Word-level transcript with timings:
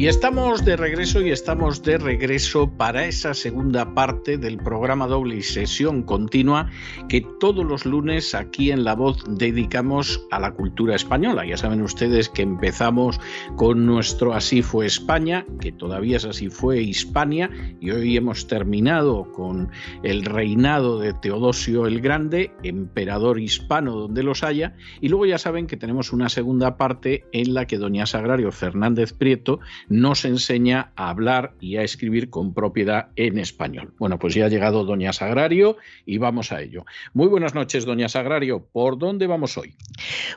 Y 0.00 0.08
estamos 0.08 0.64
de 0.64 0.76
regreso 0.76 1.20
y 1.20 1.28
estamos 1.28 1.82
de 1.82 1.98
regreso 1.98 2.70
para 2.70 3.04
esa 3.04 3.34
segunda 3.34 3.92
parte 3.92 4.38
del 4.38 4.56
programa 4.56 5.06
doble 5.06 5.36
y 5.36 5.42
sesión 5.42 6.04
continua 6.04 6.70
que 7.10 7.22
todos 7.38 7.66
los 7.66 7.84
lunes 7.84 8.34
aquí 8.34 8.70
en 8.70 8.82
La 8.82 8.94
Voz 8.94 9.22
dedicamos 9.28 10.26
a 10.30 10.40
la 10.40 10.52
cultura 10.52 10.96
española. 10.96 11.44
Ya 11.44 11.58
saben 11.58 11.82
ustedes 11.82 12.30
que 12.30 12.40
empezamos 12.40 13.20
con 13.56 13.84
nuestro 13.84 14.32
Así 14.32 14.62
fue 14.62 14.86
España, 14.86 15.44
que 15.60 15.70
todavía 15.70 16.16
es 16.16 16.24
Así 16.24 16.48
fue 16.48 16.80
Hispania, 16.80 17.50
y 17.78 17.90
hoy 17.90 18.16
hemos 18.16 18.46
terminado 18.46 19.30
con 19.32 19.68
el 20.02 20.24
reinado 20.24 20.98
de 20.98 21.12
Teodosio 21.12 21.86
el 21.86 22.00
Grande, 22.00 22.52
emperador 22.62 23.38
hispano 23.38 23.96
donde 23.96 24.22
los 24.22 24.44
haya, 24.44 24.76
y 25.02 25.10
luego 25.10 25.26
ya 25.26 25.36
saben 25.36 25.66
que 25.66 25.76
tenemos 25.76 26.14
una 26.14 26.30
segunda 26.30 26.78
parte 26.78 27.26
en 27.32 27.52
la 27.52 27.66
que 27.66 27.76
doña 27.76 28.06
Sagrario 28.06 28.50
Fernández 28.50 29.12
Prieto 29.12 29.60
nos 29.90 30.24
enseña 30.24 30.92
a 30.94 31.10
hablar 31.10 31.52
y 31.60 31.76
a 31.76 31.82
escribir 31.82 32.30
con 32.30 32.54
propiedad 32.54 33.08
en 33.16 33.38
español. 33.38 33.92
Bueno, 33.98 34.20
pues 34.20 34.34
ya 34.34 34.46
ha 34.46 34.48
llegado 34.48 34.84
doña 34.84 35.12
Sagrario 35.12 35.76
y 36.06 36.18
vamos 36.18 36.52
a 36.52 36.62
ello. 36.62 36.84
Muy 37.12 37.26
buenas 37.26 37.54
noches, 37.54 37.84
doña 37.84 38.08
Sagrario. 38.08 38.64
¿Por 38.72 38.98
dónde 38.98 39.26
vamos 39.26 39.58
hoy? 39.58 39.76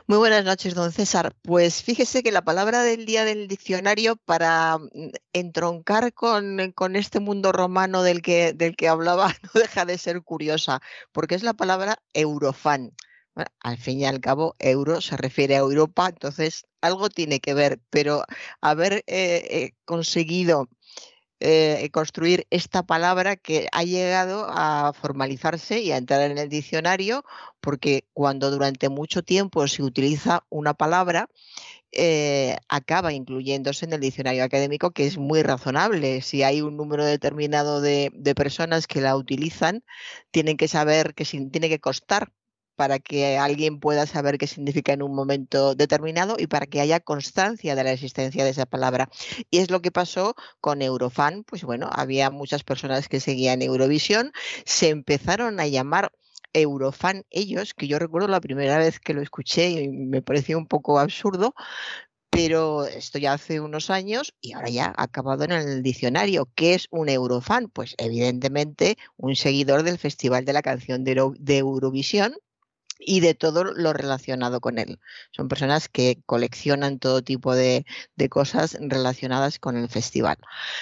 Muy 0.08 0.18
buenas 0.18 0.44
noches, 0.44 0.74
don 0.74 0.90
César. 0.90 1.34
Pues 1.42 1.84
fíjese 1.84 2.24
que 2.24 2.32
la 2.32 2.42
palabra 2.42 2.82
del 2.82 3.06
día 3.06 3.24
del 3.24 3.46
diccionario 3.46 4.16
para 4.16 4.78
mm, 4.78 5.10
entroncar 5.32 6.12
con, 6.12 6.72
con 6.72 6.96
este 6.96 7.20
mundo 7.20 7.52
romano 7.52 8.02
del 8.02 8.22
que, 8.22 8.54
del 8.54 8.74
que 8.74 8.88
hablaba 8.88 9.28
no 9.54 9.60
deja 9.60 9.84
de 9.84 9.98
ser 9.98 10.22
curiosa, 10.22 10.82
porque 11.12 11.36
es 11.36 11.44
la 11.44 11.54
palabra 11.54 12.02
eurofan 12.12 12.92
al 13.60 13.78
fin 13.78 14.00
y 14.00 14.04
al 14.04 14.20
cabo, 14.20 14.56
euro 14.58 15.00
se 15.00 15.16
refiere 15.16 15.56
a 15.56 15.60
Europa, 15.60 16.08
entonces 16.08 16.66
algo 16.80 17.08
tiene 17.08 17.40
que 17.40 17.54
ver, 17.54 17.80
pero 17.90 18.24
haber 18.60 18.94
eh, 18.94 19.04
eh, 19.06 19.72
conseguido 19.84 20.68
eh, 21.40 21.90
construir 21.92 22.46
esta 22.50 22.84
palabra 22.84 23.36
que 23.36 23.68
ha 23.72 23.84
llegado 23.84 24.46
a 24.48 24.92
formalizarse 24.94 25.80
y 25.80 25.92
a 25.92 25.96
entrar 25.98 26.30
en 26.30 26.38
el 26.38 26.48
diccionario, 26.48 27.24
porque 27.60 28.06
cuando 28.12 28.50
durante 28.50 28.88
mucho 28.88 29.22
tiempo 29.22 29.66
se 29.68 29.82
utiliza 29.82 30.44
una 30.48 30.74
palabra, 30.74 31.28
acaba 32.68 33.12
incluyéndose 33.12 33.84
en 33.84 33.92
el 33.92 34.00
diccionario 34.00 34.42
académico, 34.44 34.90
que 34.90 35.06
es 35.06 35.16
muy 35.16 35.42
razonable. 35.42 36.22
Si 36.22 36.42
hay 36.42 36.60
un 36.60 36.76
número 36.76 37.04
determinado 37.04 37.80
de, 37.80 38.10
de 38.14 38.34
personas 38.34 38.86
que 38.88 39.00
la 39.00 39.16
utilizan, 39.16 39.84
tienen 40.32 40.56
que 40.56 40.66
saber 40.68 41.14
que 41.14 41.24
tiene 41.24 41.68
que 41.68 41.78
costar 41.78 42.32
para 42.76 42.98
que 42.98 43.38
alguien 43.38 43.80
pueda 43.80 44.06
saber 44.06 44.38
qué 44.38 44.46
significa 44.46 44.92
en 44.92 45.02
un 45.02 45.14
momento 45.14 45.74
determinado 45.74 46.36
y 46.38 46.46
para 46.46 46.66
que 46.66 46.80
haya 46.80 47.00
constancia 47.00 47.74
de 47.74 47.84
la 47.84 47.92
existencia 47.92 48.44
de 48.44 48.50
esa 48.50 48.66
palabra. 48.66 49.08
Y 49.50 49.58
es 49.58 49.70
lo 49.70 49.80
que 49.82 49.90
pasó 49.90 50.34
con 50.60 50.82
Eurofan, 50.82 51.44
pues 51.44 51.64
bueno, 51.64 51.88
había 51.92 52.30
muchas 52.30 52.64
personas 52.64 53.08
que 53.08 53.20
seguían 53.20 53.62
Eurovisión, 53.62 54.32
se 54.64 54.88
empezaron 54.88 55.60
a 55.60 55.66
llamar 55.66 56.12
Eurofan 56.52 57.24
ellos, 57.30 57.74
que 57.74 57.88
yo 57.88 57.98
recuerdo 57.98 58.28
la 58.28 58.40
primera 58.40 58.78
vez 58.78 59.00
que 59.00 59.14
lo 59.14 59.22
escuché 59.22 59.70
y 59.70 59.88
me 59.88 60.22
pareció 60.22 60.56
un 60.56 60.66
poco 60.66 60.98
absurdo, 60.98 61.54
pero 62.34 62.84
esto 62.84 63.18
ya 63.18 63.34
hace 63.34 63.60
unos 63.60 63.90
años 63.90 64.34
y 64.40 64.54
ahora 64.54 64.68
ya 64.68 64.86
ha 64.96 65.04
acabado 65.04 65.44
en 65.44 65.52
el 65.52 65.82
diccionario. 65.82 66.48
¿Qué 66.56 66.74
es 66.74 66.88
un 66.90 67.08
Eurofan? 67.08 67.68
Pues 67.68 67.94
evidentemente 67.96 68.98
un 69.16 69.36
seguidor 69.36 69.84
del 69.84 69.98
Festival 69.98 70.44
de 70.44 70.52
la 70.52 70.62
Canción 70.62 71.04
de, 71.04 71.12
Eurovisión 71.58 72.34
y 72.98 73.20
de 73.20 73.34
todo 73.34 73.64
lo 73.64 73.92
relacionado 73.92 74.60
con 74.60 74.78
él. 74.78 75.00
Son 75.30 75.48
personas 75.48 75.88
que 75.88 76.22
coleccionan 76.26 76.98
todo 76.98 77.22
tipo 77.22 77.54
de, 77.54 77.84
cosas 78.30 78.76
relacionadas 78.80 79.58
con 79.58 79.76
el 79.76 79.88
festival. 79.88 80.38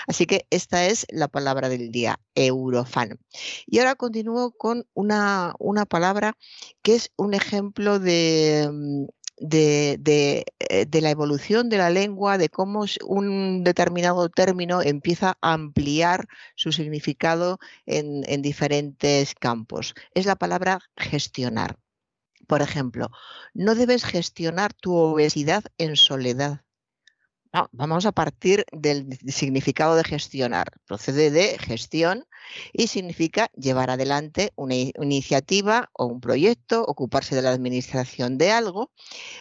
Así 0.06 0.26
que 0.26 0.46
esta 0.50 0.86
es 0.86 1.06
la 1.10 1.28
palabra 1.28 1.68
del 1.68 1.90
día, 1.90 2.20
Eurofan. 2.34 3.18
Y 3.66 3.78
ahora 3.78 3.96
continúo 3.96 4.52
con 4.52 4.86
una, 4.94 5.54
una 5.58 5.86
palabra 5.86 6.36
que 6.82 6.94
es 6.94 7.10
un 7.16 7.34
ejemplo 7.34 7.98
de, 7.98 8.68
mm, 8.72 9.04
eh, 9.50 9.96
de, 9.98 11.00
la 11.00 11.10
evolución 11.10 11.68
de 11.68 11.78
la 11.78 11.90
lengua, 11.90 12.38
de 12.38 12.48
cómo 12.48 12.84
un 13.06 13.64
determinado 13.64 14.28
término 14.28 14.82
empieza 14.82 15.36
a 15.40 15.54
ampliar 15.54 16.28
su 16.54 16.70
significado 16.72 17.58
en, 17.86 18.22
en 18.28 18.42
diferentes 18.42 19.34
campos. 19.34 19.94
Es 20.14 20.26
la 20.26 20.36
palabra 20.36 20.80
gestionar. 20.96 21.81
Por 22.52 22.60
ejemplo, 22.60 23.10
no 23.54 23.74
debes 23.74 24.04
gestionar 24.04 24.74
tu 24.74 24.94
obesidad 24.94 25.64
en 25.78 25.96
soledad. 25.96 26.60
Vamos 27.72 28.06
a 28.06 28.12
partir 28.12 28.64
del 28.72 29.18
significado 29.28 29.94
de 29.94 30.04
gestionar. 30.04 30.72
Procede 30.86 31.30
de 31.30 31.58
gestión 31.58 32.26
y 32.72 32.86
significa 32.86 33.50
llevar 33.54 33.90
adelante 33.90 34.52
una 34.56 34.74
iniciativa 34.74 35.90
o 35.92 36.06
un 36.06 36.20
proyecto, 36.20 36.84
ocuparse 36.84 37.34
de 37.34 37.42
la 37.42 37.50
administración 37.50 38.38
de 38.38 38.50
algo. 38.50 38.90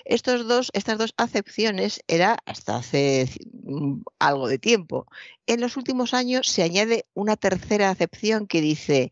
Estos 0.06 0.48
dos, 0.48 0.72
estas 0.74 0.98
dos 0.98 1.14
acepciones 1.18 2.02
era 2.08 2.38
hasta 2.46 2.78
hace 2.78 3.30
mm, 3.64 4.02
algo 4.20 4.48
de 4.48 4.60
tiempo. 4.60 5.08
En 5.48 5.62
los 5.62 5.78
últimos 5.78 6.14
años 6.14 6.48
se 6.48 6.64
añade 6.64 7.06
una 7.14 7.38
tercera 7.38 7.90
acepción 7.90 8.48
que 8.48 8.62
dice 8.62 9.12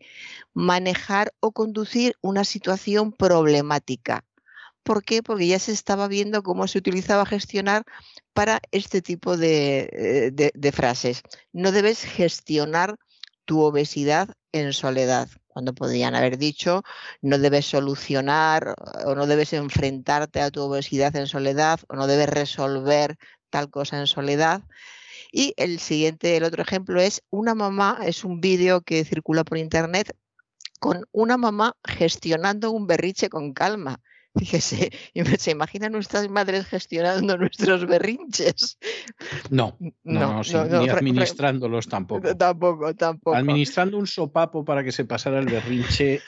manejar 0.54 1.34
o 1.40 1.52
conducir 1.52 2.16
una 2.22 2.44
situación 2.44 3.12
problemática. 3.14 4.26
¿Por 4.90 5.04
qué? 5.04 5.22
Porque 5.22 5.46
ya 5.46 5.60
se 5.60 5.72
estaba 5.72 6.08
viendo 6.08 6.42
cómo 6.42 6.68
se 6.68 6.80
utilizaba 6.80 7.24
gestionar 7.24 7.84
para 8.34 8.60
este 8.72 9.04
tipo 9.04 9.38
de, 9.38 10.52
de 10.52 10.72
frases. 10.72 11.22
No 11.54 11.72
debes 11.72 12.04
gestionar 12.04 12.96
tu 13.46 13.62
obesidad 13.62 14.30
en 14.52 14.74
soledad, 14.74 15.30
cuando 15.46 15.76
podrían 15.76 16.16
haber 16.16 16.40
dicho 16.40 16.82
no 17.22 17.38
debes 17.38 17.68
solucionar 17.68 18.74
o 19.06 19.14
no 19.14 19.28
debes 19.28 19.54
enfrentarte 19.54 20.42
a 20.42 20.50
tu 20.50 20.64
obesidad 20.64 21.16
en 21.16 21.28
soledad 21.28 21.82
o 21.88 21.96
no 21.96 22.08
debes 22.08 22.30
resolver 22.30 23.16
tal 23.52 23.70
cosa 23.70 24.00
en 24.00 24.08
soledad. 24.08 24.64
Y 25.32 25.54
el 25.58 25.80
siguiente, 25.80 26.36
el 26.36 26.44
otro 26.44 26.64
ejemplo 26.64 27.00
es 27.00 27.22
una 27.30 27.54
mamá, 27.54 28.00
es 28.04 28.24
un 28.24 28.42
vídeo 28.42 28.82
que 28.82 29.06
circula 29.06 29.44
por 29.44 29.60
internet 29.60 30.16
con 30.80 31.06
una 31.12 31.38
mamá 31.38 31.76
gestionando 31.88 32.72
un 32.72 32.88
berriche 32.88 33.30
con 33.30 33.54
calma. 33.54 34.02
Fíjese, 34.36 34.92
se 35.40 35.52
imaginan 35.52 35.92
nuestras 35.92 36.30
madres 36.30 36.68
gestionando 36.68 37.38
nuestros 37.38 37.86
berrinches. 37.88 38.78
No, 39.50 39.78
no, 40.04 40.42
ni 40.44 40.90
administrándolos 40.90 41.88
tampoco. 41.88 42.36
Tampoco, 42.36 42.94
tampoco. 42.96 43.36
Administrando 43.36 43.98
un 43.98 44.08
sopapo 44.08 44.64
para 44.64 44.84
que 44.84 44.92
se 44.92 45.06
pasara 45.06 45.40
el 45.40 45.46
berrinche 45.46 46.22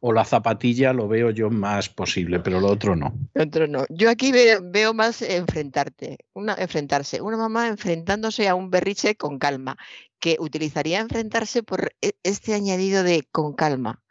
o 0.00 0.12
la 0.12 0.24
zapatilla 0.24 0.92
lo 0.92 1.08
veo 1.08 1.30
yo 1.30 1.50
más 1.50 1.88
posible, 1.88 2.40
pero 2.40 2.60
lo 2.60 2.68
otro 2.68 2.96
no. 2.96 3.12
otro 3.34 3.66
no. 3.66 3.84
Yo 3.88 4.10
aquí 4.10 4.32
veo, 4.32 4.94
más 4.94 5.22
enfrentarte, 5.22 6.18
una, 6.32 6.54
enfrentarse, 6.54 7.20
una 7.20 7.36
mamá 7.36 7.68
enfrentándose 7.68 8.48
a 8.48 8.54
un 8.54 8.70
berriche 8.70 9.16
con 9.16 9.38
calma, 9.38 9.76
que 10.20 10.36
utilizaría 10.38 11.00
enfrentarse 11.00 11.62
por 11.62 11.92
e, 12.00 12.12
este 12.22 12.54
añadido 12.54 13.02
de 13.02 13.26
con 13.30 13.52
calma 13.54 14.03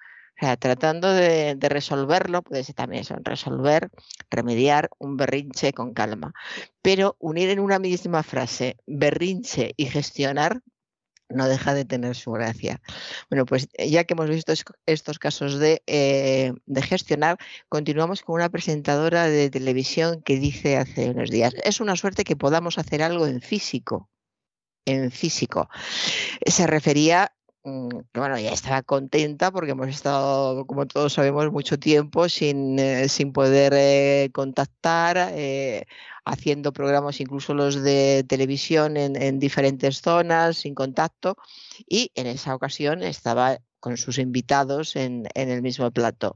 sea, 0.44 0.58
tratando 0.58 1.14
de, 1.14 1.56
resolverlo, 1.70 2.42
puede 2.42 2.64
ser 2.64 2.76
también 2.76 3.02
eso, 3.02 3.16
resolver, 3.24 3.90
remediar 4.30 4.90
un 5.00 5.16
berrinche 5.16 5.74
con 5.74 5.94
calma. 5.94 6.34
Pero 6.82 7.16
unir 7.20 7.50
en 7.50 7.60
una 7.60 7.80
misma 7.80 8.24
frase 8.24 8.78
berrinche 8.86 9.74
y 9.78 9.86
gestionar 9.86 10.62
no 11.30 11.48
deja 11.48 11.74
de 11.74 11.86
tener 11.86 12.16
su 12.16 12.32
gracia. 12.32 12.82
Bueno, 13.30 13.46
pues 13.46 13.70
eh, 13.74 13.90
ya 13.90 14.04
que 14.04 14.14
hemos 14.14 14.30
visto 14.30 14.54
estos 14.86 15.18
casos 15.18 15.58
de, 15.58 15.82
eh, 15.88 16.54
de, 16.66 16.82
gestionar, 16.82 17.38
continuamos 17.70 18.22
con 18.22 18.36
una 18.36 18.50
presentadora 18.50 19.28
de 19.28 19.50
televisión 19.50 20.22
que 20.22 20.38
dice 20.38 20.78
hace 20.78 21.10
unos 21.10 21.30
días, 21.32 21.54
es 21.64 21.80
una 21.80 21.96
suerte 21.96 22.26
que 22.26 22.36
podamos 22.36 22.78
hacer 22.78 23.02
algo 23.02 23.26
en 23.26 23.42
físico. 23.42 24.10
En 24.86 25.10
físico. 25.10 25.70
Se 26.46 26.68
refería 26.68 27.34
bueno, 27.64 28.38
ya 28.40 28.52
estaba 28.52 28.82
contenta 28.82 29.52
porque 29.52 29.72
hemos 29.72 29.88
estado, 29.88 30.66
como 30.68 30.86
todos 30.86 31.14
sabemos, 31.14 31.50
mucho 31.52 31.80
tiempo 31.80 32.28
sin, 32.28 32.78
eh, 32.78 33.08
sin 33.08 33.32
poder 33.32 33.74
eh, 33.76 34.30
contactar, 34.34 35.18
eh, 35.32 35.86
haciendo 36.26 36.74
programas, 36.74 37.22
incluso 37.22 37.54
los 37.54 37.82
de 37.82 38.26
televisión 38.28 38.98
en, 38.98 39.22
en, 39.22 39.40
diferentes 39.40 40.02
zonas, 40.02 40.58
sin 40.58 40.76
contacto. 40.76 41.38
Y 41.88 42.12
en 42.16 42.28
esa 42.28 42.54
ocasión 42.54 43.02
estaba 43.02 43.60
con 43.80 43.98
sus 43.98 44.18
invitados 44.18 44.96
en, 44.98 45.28
en 45.34 45.50
el 45.50 45.62
mismo 45.62 45.90
plato. 45.92 46.36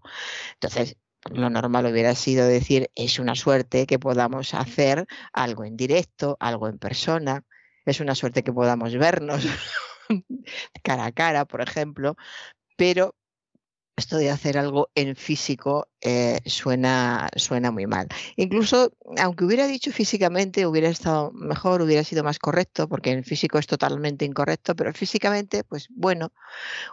Entonces, 0.53 0.95
lo 1.29 1.49
normal 1.49 1.87
hubiera 1.87 2.15
sido 2.15 2.47
decir, 2.47 2.89
es 2.95 3.19
una 3.19 3.35
suerte 3.35 3.85
que 3.85 3.99
podamos 3.99 4.53
hacer 4.53 5.05
algo 5.33 5.65
en 5.65 5.75
directo, 5.75 6.37
algo 6.39 6.69
en 6.69 6.77
persona, 6.79 7.43
es 7.85 7.99
una 7.99 8.15
suerte 8.15 8.43
que 8.43 8.53
podamos 8.53 8.93
vernos 8.97 9.45
cara 10.83 11.05
a 11.05 11.11
cara, 11.11 11.45
por 11.45 11.61
ejemplo, 11.61 12.15
pero 12.77 13.15
esto 13.97 14.17
de 14.17 14.29
hacer 14.29 14.59
algo 14.59 14.89
en 14.93 15.15
físico 15.15 15.87
eh, 16.01 16.39
suena, 16.45 17.29
suena 17.35 17.71
muy 17.71 17.87
mal. 17.87 18.07
Incluso, 18.35 18.91
aunque 19.17 19.43
hubiera 19.43 19.65
dicho 19.65 19.91
físicamente, 19.91 20.67
hubiera 20.67 20.87
estado 20.87 21.31
mejor, 21.31 21.81
hubiera 21.81 22.03
sido 22.03 22.23
más 22.23 22.37
correcto, 22.37 22.87
porque 22.87 23.11
en 23.11 23.23
físico 23.23 23.57
es 23.57 23.65
totalmente 23.65 24.23
incorrecto, 24.23 24.75
pero 24.75 24.93
físicamente, 24.93 25.63
pues 25.63 25.87
bueno, 25.89 26.31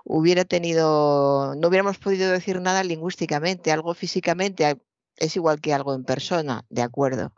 hubiera 0.04 0.44
tenido, 0.46 1.54
no 1.56 1.68
hubiéramos 1.68 1.98
podido 1.98 2.30
decir 2.32 2.60
nada 2.60 2.82
lingüísticamente, 2.82 3.70
algo 3.70 3.94
físicamente 3.94 4.78
es 5.16 5.36
igual 5.36 5.60
que 5.60 5.74
algo 5.74 5.94
en 5.94 6.04
persona, 6.04 6.64
de 6.70 6.82
acuerdo, 6.82 7.32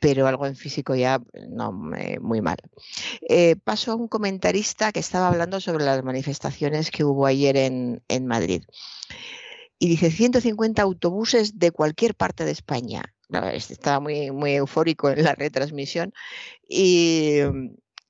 pero 0.00 0.26
algo 0.26 0.46
en 0.46 0.56
físico 0.56 0.94
ya 0.94 1.20
no 1.48 1.72
muy 1.72 2.40
mal. 2.40 2.56
Eh, 3.28 3.56
paso 3.56 3.92
a 3.92 3.94
un 3.94 4.08
comentarista 4.08 4.92
que 4.92 5.00
estaba 5.00 5.28
hablando 5.28 5.60
sobre 5.60 5.84
las 5.84 6.02
manifestaciones 6.04 6.90
que 6.90 7.04
hubo 7.04 7.26
ayer 7.26 7.56
en, 7.56 8.02
en 8.08 8.26
Madrid. 8.26 8.62
Y 9.78 9.88
dice 9.88 10.10
150 10.10 10.80
autobuses 10.82 11.58
de 11.58 11.70
cualquier 11.70 12.14
parte 12.14 12.44
de 12.44 12.52
España. 12.52 13.14
Estaba 13.52 14.00
muy, 14.00 14.30
muy 14.30 14.52
eufórico 14.52 15.10
en 15.10 15.24
la 15.24 15.34
retransmisión 15.34 16.12
y 16.68 17.40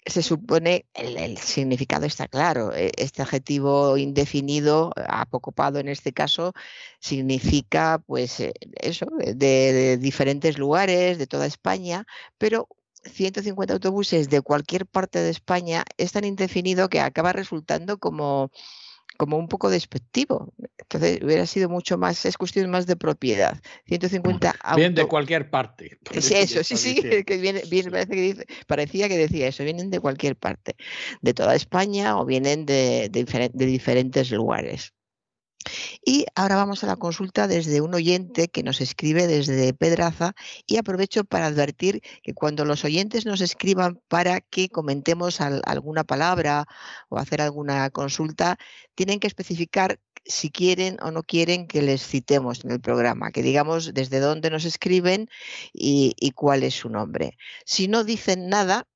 se 0.06 0.22
supone, 0.22 0.86
el, 0.94 1.36
significado 1.38 2.06
está 2.06 2.28
claro, 2.28 2.72
e, 2.74 2.92
este 2.96 3.22
adjetivo 3.22 3.96
indefinido, 3.98 4.92
apocopado 5.08 5.78
en 5.80 5.88
este 5.88 6.12
caso, 6.12 6.52
significa 7.00 8.02
pues 8.06 8.40
eh, 8.40 8.52
eso, 8.80 9.06
de, 9.18 9.98
diferentes 9.98 10.58
lugares, 10.58 11.18
de 11.18 11.26
toda 11.26 11.46
España, 11.46 12.06
pero 12.38 12.68
150 13.04 13.74
autobuses 13.74 14.28
de 14.30 14.42
cualquier 14.42 14.86
parte 14.86 15.20
de 15.20 15.30
España 15.30 15.84
es 15.96 16.12
tan 16.12 16.24
indefinido 16.24 16.88
que 16.88 17.00
acaba 17.00 17.32
resultando 17.32 17.98
como 17.98 18.50
como 19.16 19.36
un 19.36 19.48
poco 19.48 19.70
despectivo. 19.70 20.52
Entonces 20.78 21.20
hubiera 21.22 21.46
sido 21.46 21.68
mucho 21.68 21.98
más, 21.98 22.24
es 22.24 22.36
cuestión 22.36 22.70
más 22.70 22.86
de 22.86 22.96
propiedad. 22.96 23.60
150 23.86 24.54
Vienen 24.74 24.94
de 24.94 25.06
cualquier 25.06 25.50
parte. 25.50 25.98
Sí, 26.12 26.34
eso, 26.34 26.62
sí, 26.64 26.76
sí, 26.76 27.02
que 27.24 27.36
viene, 27.38 27.62
parece 27.90 28.10
que 28.12 28.20
dice, 28.20 28.46
parecía 28.66 29.08
que 29.08 29.16
decía 29.16 29.48
eso, 29.48 29.64
vienen 29.64 29.90
de 29.90 30.00
cualquier 30.00 30.36
parte, 30.36 30.76
de 31.20 31.34
toda 31.34 31.54
España 31.54 32.18
o 32.18 32.24
vienen 32.24 32.66
de, 32.66 33.08
de 33.10 33.66
diferentes 33.66 34.30
lugares. 34.30 34.95
Y 36.04 36.26
ahora 36.34 36.56
vamos 36.56 36.84
a 36.84 36.86
la 36.86 36.96
consulta 36.96 37.46
desde 37.48 37.80
un 37.80 37.94
oyente 37.94 38.48
que 38.48 38.62
nos 38.62 38.80
escribe 38.80 39.26
desde 39.26 39.72
Pedraza 39.74 40.34
y 40.66 40.76
aprovecho 40.76 41.24
para 41.24 41.46
advertir 41.46 42.02
que 42.22 42.34
cuando 42.34 42.64
los 42.64 42.84
oyentes 42.84 43.26
nos 43.26 43.40
escriban 43.40 44.00
para 44.08 44.40
que 44.40 44.68
comentemos 44.68 45.40
alguna 45.40 46.04
palabra 46.04 46.66
o 47.08 47.18
hacer 47.18 47.40
alguna 47.40 47.90
consulta, 47.90 48.58
tienen 48.94 49.20
que 49.20 49.26
especificar 49.26 49.98
si 50.26 50.50
quieren 50.50 50.96
o 51.02 51.10
no 51.10 51.22
quieren 51.22 51.66
que 51.66 51.82
les 51.82 52.02
citemos 52.06 52.64
en 52.64 52.72
el 52.72 52.80
programa, 52.80 53.30
que 53.30 53.42
digamos 53.42 53.94
desde 53.94 54.20
dónde 54.20 54.50
nos 54.50 54.64
escriben 54.64 55.28
y, 55.72 56.14
cuál 56.34 56.62
es 56.64 56.74
su 56.74 56.88
nombre. 56.88 57.36
Si 57.64 57.88
no 57.88 58.04
dicen 58.04 58.48
nada, 58.48 58.86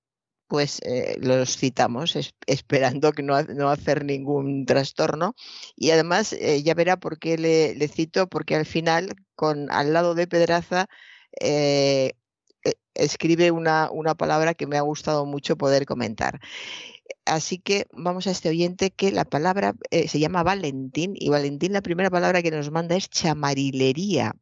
pues 0.51 0.81
eh, 0.85 1.17
los 1.21 1.57
citamos 1.57 2.17
esperando 2.47 3.13
que 3.13 3.23
no, 3.23 3.37
hacer 3.37 4.05
ningún 4.05 4.67
trastorno. 4.67 5.37
Y 5.77 5.93
además 5.93 6.33
eh, 6.33 6.61
ya 6.65 6.75
verá 6.75 6.99
por 6.99 7.21
qué 7.21 7.39
le, 7.39 7.89
cito, 7.89 8.27
porque 8.29 8.57
al 8.57 8.67
final, 8.67 9.15
con 9.37 9.71
al 9.71 9.93
lado 9.93 10.17
de 10.17 10.27
Pedraza, 10.27 10.89
eh, 11.41 12.15
escribe 12.95 13.53
una, 13.53 13.91
una, 13.93 14.17
palabra 14.17 14.55
que 14.55 14.67
me 14.67 14.77
ha 14.77 14.81
gustado 14.83 15.25
mucho 15.25 15.57
poder 15.57 15.87
comentar. 15.87 16.41
Así 17.25 17.59
que 17.59 17.87
vamos 17.93 18.27
a 18.27 18.33
este 18.33 18.49
oyente 18.49 18.91
que 18.91 19.13
la 19.13 19.25
palabra 19.25 19.75
se 19.91 20.19
llama 20.19 20.43
Valentín 20.43 21.13
y 21.15 21.29
Valentín 21.29 21.73
la 21.73 21.83
primera 21.83 22.11
palabra 22.11 22.43
que 22.43 22.51
nos 22.51 22.73
manda 22.73 22.97
es 22.97 23.09
chamarilería 23.09 24.35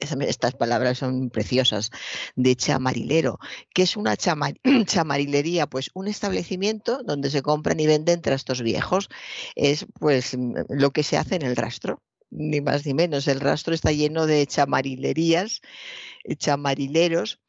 estas 0.00 0.54
palabras 0.54 0.98
son 0.98 1.30
preciosas, 1.30 1.90
de 2.36 2.56
chamarilero. 2.56 3.38
¿Qué 3.74 3.82
es 3.82 3.96
una 3.96 4.16
chamarilería? 4.86 5.66
Pues 5.66 5.90
un 5.94 6.08
establecimiento 6.08 7.02
donde 7.04 7.30
se 7.30 7.42
compran 7.42 7.80
y 7.80 7.86
venden 7.86 8.22
trastos 8.22 8.62
viejos. 8.62 9.08
Es 9.54 9.86
pues 9.98 10.36
lo 10.68 10.90
que 10.90 11.02
se 11.02 11.16
hace 11.16 11.36
en 11.36 11.42
el 11.42 11.56
rastro, 11.56 12.02
ni 12.30 12.60
más 12.60 12.86
ni 12.86 12.94
menos. 12.94 13.28
El 13.28 13.40
rastro 13.40 13.74
está 13.74 13.92
lleno 13.92 14.26
de 14.26 14.46
chamarilerías, 14.46 15.60
chamarileros. 16.38 17.40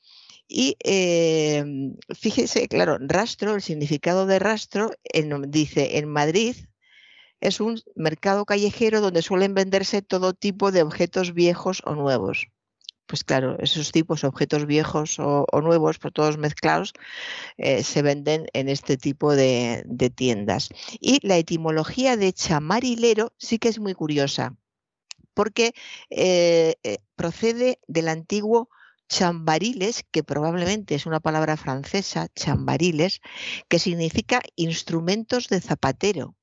Y 0.47 0.75
eh, 0.83 1.63
fíjese, 2.13 2.67
claro, 2.67 2.97
rastro, 2.99 3.55
el 3.55 3.61
significado 3.61 4.25
de 4.25 4.37
rastro, 4.37 4.91
dice 5.47 5.97
en 5.97 6.09
Madrid 6.09 6.55
es 7.41 7.59
un 7.59 7.81
mercado 7.95 8.45
callejero 8.45 9.01
donde 9.01 9.21
suelen 9.21 9.53
venderse 9.53 10.01
todo 10.01 10.33
tipo 10.33 10.71
de 10.71 10.83
objetos 10.83 11.33
viejos 11.33 11.81
o 11.85 11.95
nuevos. 11.95 12.47
Pues 13.07 13.25
claro, 13.25 13.57
esos 13.59 13.91
tipos, 13.91 14.23
objetos 14.23 14.65
viejos 14.65 15.19
o, 15.19 15.45
nuevos, 15.61 15.99
por 15.99 16.13
todos 16.13 16.37
mezclados, 16.37 16.93
eh, 17.57 17.83
se 17.83 18.01
venden 18.01 18.47
en 18.53 18.69
este 18.69 18.95
tipo 18.95 19.35
de, 19.35 19.83
tiendas. 20.15 20.69
Y 21.01 21.19
la 21.27 21.35
etimología 21.37 22.15
de 22.15 22.31
chamarilero 22.31 23.33
sí 23.37 23.59
que 23.59 23.67
es 23.67 23.79
muy 23.79 23.95
curiosa, 23.95 24.55
porque 25.33 25.73
eh, 26.09 26.75
eh, 26.83 26.99
procede 27.17 27.79
del 27.87 28.07
antiguo 28.07 28.69
chambariles, 29.09 30.05
que 30.09 30.23
probablemente 30.23 30.95
es 30.95 31.05
una 31.05 31.19
palabra 31.19 31.57
francesa, 31.57 32.29
chambariles, 32.33 33.19
que 33.67 33.77
significa 33.77 34.41
instrumentos 34.55 35.49
de 35.49 35.59
zapatero. 35.59 36.37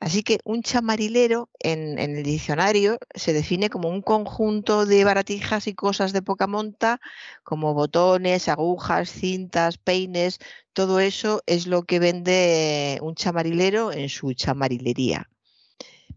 Así 0.00 0.22
que 0.22 0.40
un 0.44 0.62
chamarilero 0.62 1.48
en, 1.58 1.98
el 1.98 2.22
diccionario 2.22 2.98
se 3.14 3.32
define 3.32 3.70
como 3.70 3.88
un 3.88 4.02
conjunto 4.02 4.86
de 4.86 5.04
baratijas 5.04 5.66
y 5.66 5.74
cosas 5.74 6.12
de 6.12 6.22
poca 6.22 6.46
monta, 6.46 7.00
como 7.44 7.74
botones, 7.74 8.48
agujas, 8.48 9.10
cintas, 9.10 9.78
peines, 9.78 10.38
todo 10.72 11.00
eso 11.00 11.42
es 11.46 11.66
lo 11.66 11.84
que 11.84 11.98
vende 11.98 12.98
un 13.02 13.14
chamarilero 13.14 13.92
en 13.92 14.08
su 14.08 14.34
chamarilería. 14.34 15.30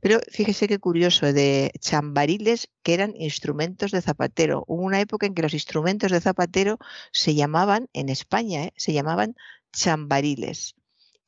Pero 0.02 0.20
fíjese 0.32 0.68
qué 0.68 0.80
curioso, 0.80 1.34
de 1.34 1.72
chambariles 1.80 2.70
que 2.84 2.94
eran 2.94 3.14
instrumentos 3.18 3.92
de 3.92 4.02
zapatero. 4.02 4.64
Hubo 4.68 4.84
una 4.84 5.02
época 5.02 5.26
en 5.26 5.34
que 5.34 5.42
los 5.42 5.54
instrumentos 5.54 6.12
de 6.12 6.22
zapatero 6.22 6.78
se 7.12 7.36
llamaban, 7.36 7.90
en 7.94 8.10
España, 8.10 8.66
¿eh? 8.66 8.74
se 8.78 8.94
llamaban 8.94 9.36
chambariles 9.74 10.76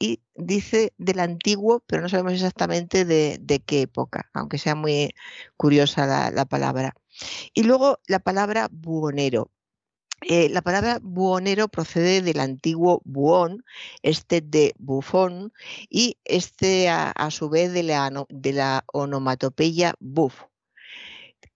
y 0.02 0.24
dice 0.34 0.94
del 0.98 1.20
antiguo, 1.20 1.84
pero 1.86 2.02
no 2.02 2.10
sabemos 2.10 2.34
exactamente 2.34 3.06
de, 3.06 3.64
qué 3.68 3.82
época, 3.82 4.32
aunque 4.34 4.58
sea 4.58 4.74
muy 4.74 5.14
curiosa 5.58 6.32
la, 6.32 6.46
palabra. 6.46 6.96
Y 7.54 7.64
luego 7.64 8.00
la 8.08 8.18
palabra 8.18 8.68
buonero. 8.72 9.52
Eh, 10.22 10.50
la 10.50 10.64
palabra 10.64 11.00
buonero 11.04 11.68
procede 11.68 12.24
del 12.24 12.40
antiguo 12.40 13.02
buón, 13.06 13.64
este 14.02 14.42
de 14.42 14.74
bufón, 14.80 15.54
y 15.88 16.18
este 16.26 16.90
a, 16.90 17.30
su 17.30 17.50
vez 17.50 17.72
de 17.72 17.84
la, 17.84 18.12
de 18.30 18.54
la 18.54 18.84
onomatopeya 18.94 19.94
buf, 20.00 20.46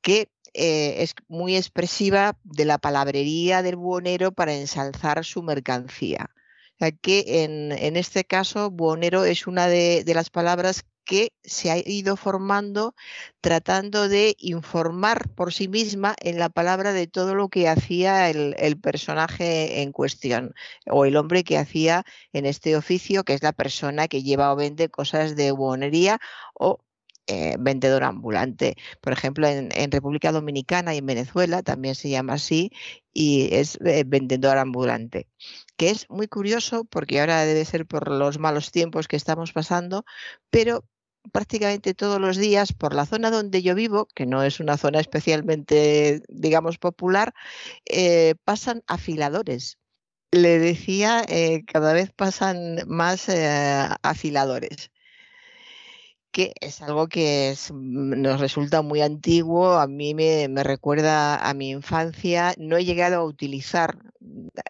que 0.02 0.30
eh, 0.54 1.02
es 1.02 1.16
muy 1.28 1.58
expresiva 1.58 2.38
de 2.44 2.66
la 2.66 2.78
palabrería 2.78 3.64
del 3.64 3.76
buonero 3.76 4.32
para 4.32 4.54
ensalzar 4.54 5.26
su 5.26 5.42
mercancía 5.42 6.30
que 7.02 7.44
en, 7.44 7.96
este 7.96 8.26
caso 8.26 8.70
buonero 8.72 9.26
es 9.26 9.48
una 9.48 9.68
de, 9.68 10.04
las 10.14 10.30
palabras 10.30 10.84
que 11.06 11.32
se 11.44 11.70
ha 11.70 11.78
ido 11.78 12.16
formando 12.16 12.96
tratando 13.40 14.10
de 14.10 14.36
informar 14.40 15.30
por 15.30 15.54
sí 15.54 15.68
misma 15.68 16.16
en 16.20 16.40
la 16.40 16.50
palabra 16.50 16.94
de 16.94 17.06
todo 17.08 17.36
lo 17.36 17.50
que 17.50 17.68
hacía 17.70 18.30
el, 18.30 18.80
personaje 18.82 19.82
en 19.82 19.92
cuestión 19.92 20.54
o 20.88 21.06
el 21.06 21.16
hombre 21.18 21.44
que 21.44 21.58
hacía 21.58 22.04
en 22.34 22.46
este 22.46 22.76
oficio, 22.76 23.24
que 23.24 23.34
es 23.34 23.44
la 23.44 23.54
persona 23.54 24.08
que 24.08 24.24
lleva 24.24 24.52
o 24.52 24.56
vende 24.56 24.90
cosas 24.90 25.36
de 25.36 25.52
buonería 25.52 26.20
o 26.56 26.80
eh, 27.28 27.56
vendedor 27.60 28.04
ambulante. 28.04 28.76
Por 29.02 29.14
ejemplo, 29.14 29.48
en, 29.48 29.92
República 29.92 30.32
Dominicana 30.32 30.94
y 30.94 31.00
en 31.00 31.08
Venezuela 31.08 31.64
también 31.64 31.96
se 31.96 32.10
llama 32.10 32.34
así 32.34 32.72
y 33.14 33.50
es 33.56 33.80
eh, 33.84 34.04
vendedor 34.06 34.58
ambulante. 34.60 35.28
Que 35.78 35.90
es 35.90 36.10
muy 36.10 36.28
curioso 36.28 36.86
porque 36.86 37.20
ahora 37.20 37.46
debe 37.46 37.66
ser 37.66 37.86
por 37.86 38.10
los 38.12 38.40
malos 38.40 38.72
tiempos 38.72 39.08
que 39.08 39.16
estamos 39.16 39.54
pasando, 39.54 40.06
pero 40.50 40.86
prácticamente 41.32 41.94
todos 41.94 42.20
los 42.22 42.38
días 42.38 42.74
por 42.74 42.94
la 42.94 43.06
zona 43.06 43.32
donde 43.32 43.62
yo 43.62 43.76
vivo, 43.76 44.08
que 44.16 44.26
no 44.26 44.44
es 44.44 44.60
una 44.60 44.78
zona 44.78 45.00
especialmente, 45.00 46.22
digamos, 46.30 46.78
popular, 46.78 47.34
eh, 47.86 48.36
pasan 48.44 48.84
afiladores. 48.88 49.78
Le 50.32 50.60
decía, 50.60 51.24
eh, 51.28 51.64
cada 51.66 51.94
vez 51.94 52.12
pasan 52.14 52.80
más 52.88 53.30
eh, 53.30 53.88
afiladores 54.04 54.92
que 56.36 56.54
es 56.60 56.82
algo 56.82 57.08
que 57.08 57.56
mm, 57.72 58.22
nos 58.22 58.42
resulta 58.42 58.82
muy 58.82 59.02
antiguo, 59.02 59.76
a 59.76 59.88
mí 59.88 60.14
me, 60.14 60.50
recuerda 60.66 61.38
a 61.38 61.54
mi 61.54 61.70
infancia, 61.70 62.54
no 62.58 62.76
he 62.76 62.84
llegado 62.84 63.16
a 63.16 63.24
utilizar 63.24 63.98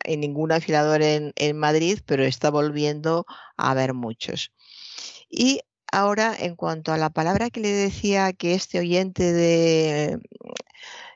en 0.03 0.19
ningún 0.19 0.51
afilador 0.51 1.01
en, 1.01 1.33
en 1.35 1.57
Madrid, 1.57 1.99
pero 2.05 2.23
está 2.23 2.51
volviendo 2.51 3.25
a 3.57 3.71
haber 3.71 3.95
muchos. 3.95 4.51
Y 5.27 5.61
ahora, 5.91 6.35
en 6.37 6.55
cuanto 6.55 6.93
a 6.93 6.97
la 6.97 7.09
palabra 7.09 7.49
que 7.49 7.61
le 7.61 7.71
decía 7.71 8.31
que 8.33 8.53
este 8.53 8.77
oyente 8.77 9.33
de 9.33 10.19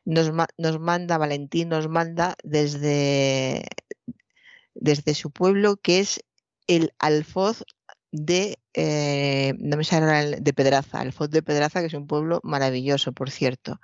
nos, 0.03 0.31
nos 0.57 0.79
manda, 0.79 1.19
Valentín 1.19 1.69
nos 1.69 1.87
manda 1.89 2.35
desde, 2.43 3.67
desde 4.73 5.13
su 5.13 5.29
pueblo, 5.29 5.77
que 5.77 5.99
es 5.99 6.23
el 6.65 6.91
alfoz 6.97 7.63
de, 8.11 8.59
eh, 8.73 9.53
de 9.57 10.53
Pedraza, 10.53 10.99
Alfoz 10.99 11.29
de 11.29 11.43
Pedraza, 11.43 11.81
que 11.81 11.87
es 11.87 11.93
un 11.93 12.07
pueblo 12.07 12.39
maravilloso, 12.43 13.11
por 13.13 13.29
cierto. 13.29 13.79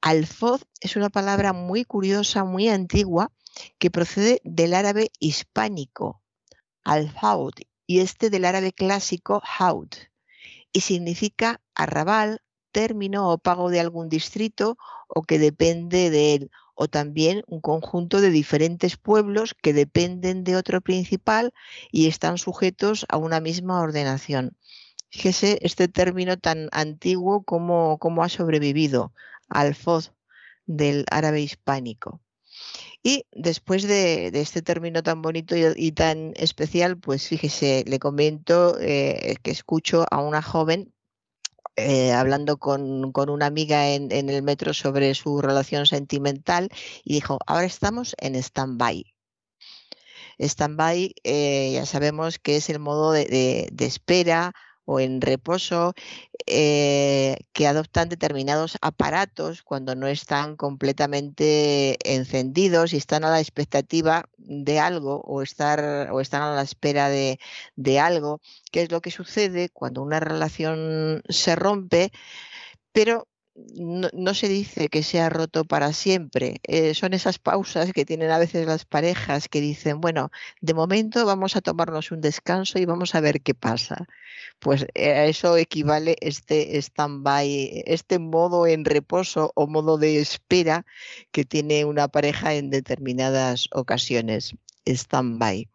Alfoz 0.00 0.62
es 0.80 0.96
una 0.96 1.10
palabra 1.10 1.52
muy 1.52 1.84
curiosa, 1.84 2.44
muy 2.44 2.68
antigua, 2.68 3.32
que 3.78 3.90
procede 3.90 4.40
del 4.44 4.74
árabe 4.74 5.10
hispánico, 5.18 6.22
al-haud, 6.84 7.54
y 7.86 8.00
este 8.00 8.30
del 8.30 8.44
árabe 8.44 8.72
clásico, 8.72 9.42
haud, 9.58 9.88
y 10.72 10.80
significa 10.82 11.60
arrabal, 11.74 12.42
término 12.72 13.30
o 13.30 13.38
pago 13.38 13.68
de 13.68 13.80
algún 13.80 14.08
distrito 14.08 14.78
o 15.08 15.22
que 15.22 15.40
depende 15.40 16.10
de 16.10 16.34
él, 16.34 16.50
o 16.80 16.88
también 16.88 17.42
un 17.46 17.60
conjunto 17.60 18.22
de 18.22 18.30
diferentes 18.30 18.96
pueblos 18.96 19.52
que 19.52 19.74
dependen 19.74 20.44
de 20.44 20.56
otro 20.56 20.80
principal 20.80 21.52
y 21.92 22.08
están 22.08 22.38
sujetos 22.38 23.04
a 23.10 23.18
una 23.18 23.38
misma 23.38 23.82
ordenación. 23.82 24.56
Fíjese 25.10 25.58
este 25.60 25.88
término 25.88 26.38
tan 26.38 26.70
antiguo 26.72 27.42
como, 27.42 28.22
ha 28.22 28.28
sobrevivido, 28.30 29.12
alfoz 29.50 30.14
del 30.64 31.04
árabe 31.10 31.42
hispánico. 31.42 32.22
Y 33.02 33.26
después 33.32 33.82
de, 33.82 34.28
este 34.32 34.62
término 34.62 35.02
tan 35.02 35.20
bonito 35.20 35.54
y, 35.76 35.92
tan 35.92 36.32
especial, 36.36 36.96
pues 36.96 37.28
fíjese, 37.28 37.84
le 37.86 37.98
comento 37.98 38.78
eh, 38.80 39.36
que 39.42 39.50
escucho 39.50 40.06
a 40.10 40.22
una 40.22 40.40
joven 40.40 40.94
eh, 41.76 42.12
hablando 42.12 42.58
con, 42.58 43.12
una 43.14 43.46
amiga 43.46 43.88
en, 43.90 44.10
el 44.10 44.42
metro 44.42 44.74
sobre 44.74 45.14
su 45.14 45.40
relación 45.40 45.86
sentimental 45.86 46.68
y 47.04 47.14
dijo, 47.14 47.38
ahora 47.46 47.66
estamos 47.66 48.14
en 48.18 48.34
stand-by. 48.36 49.04
Stand-by 50.38 51.14
eh, 51.24 51.72
ya 51.74 51.86
sabemos 51.86 52.38
que 52.38 52.56
es 52.56 52.70
el 52.70 52.78
modo 52.78 53.12
de 53.12 53.68
espera 53.78 54.52
o 54.90 54.98
en 54.98 55.20
reposo 55.20 55.94
eh, 56.46 57.36
que 57.52 57.68
adoptan 57.68 58.08
determinados 58.08 58.76
aparatos 58.80 59.62
cuando 59.62 59.94
no 59.94 60.08
están 60.08 60.56
completamente 60.56 61.96
encendidos 62.12 62.92
y 62.92 62.96
están 62.96 63.24
a 63.24 63.30
la 63.30 63.38
expectativa 63.40 64.28
de 64.36 64.80
algo 64.80 65.20
o, 65.20 65.36
o 65.36 65.42
están 65.42 66.42
a 66.42 66.54
la 66.54 66.62
espera 66.62 67.08
de, 67.08 67.38
de 67.76 68.00
algo, 68.00 68.40
que 68.72 68.82
es 68.82 68.90
lo 68.90 69.00
que 69.00 69.12
sucede 69.12 69.68
cuando 69.68 70.02
una 70.02 70.18
relación 70.18 71.22
se 71.28 71.54
rompe, 71.54 72.10
pero 72.92 73.28
no, 73.54 74.34
se 74.34 74.48
dice 74.48 74.88
que 74.88 75.02
sea 75.02 75.28
roto 75.28 75.64
para 75.64 75.92
siempre. 75.92 76.60
Eh, 76.64 76.94
son 76.94 77.14
esas 77.14 77.38
pausas 77.38 77.92
que 77.92 78.04
tienen 78.04 78.30
a 78.30 78.38
veces 78.38 78.66
las 78.66 78.84
parejas 78.84 79.48
que 79.48 79.60
dicen, 79.60 80.00
bueno, 80.00 80.30
de 80.60 80.74
momento 80.74 81.26
vamos 81.26 81.56
a 81.56 81.60
tomarnos 81.60 82.10
un 82.12 82.20
descanso 82.20 82.78
y 82.78 82.84
vamos 82.84 83.14
a 83.14 83.20
ver 83.20 83.42
qué 83.42 83.54
pasa. 83.54 84.06
Pues 84.60 84.86
eh, 84.94 85.10
a 85.12 85.26
eso 85.26 85.56
equivale 85.56 86.16
este 86.20 86.78
stand-by, 86.78 87.84
este 87.86 88.18
modo 88.18 88.66
en 88.66 88.84
reposo 88.84 89.52
o 89.54 89.66
modo 89.66 89.98
de 89.98 90.20
espera 90.20 90.86
que 91.32 91.44
tiene 91.44 91.84
una 91.84 92.08
pareja 92.08 92.54
en 92.54 92.70
determinadas 92.70 93.68
ocasiones. 93.72 94.54
Stand-by 94.86 95.68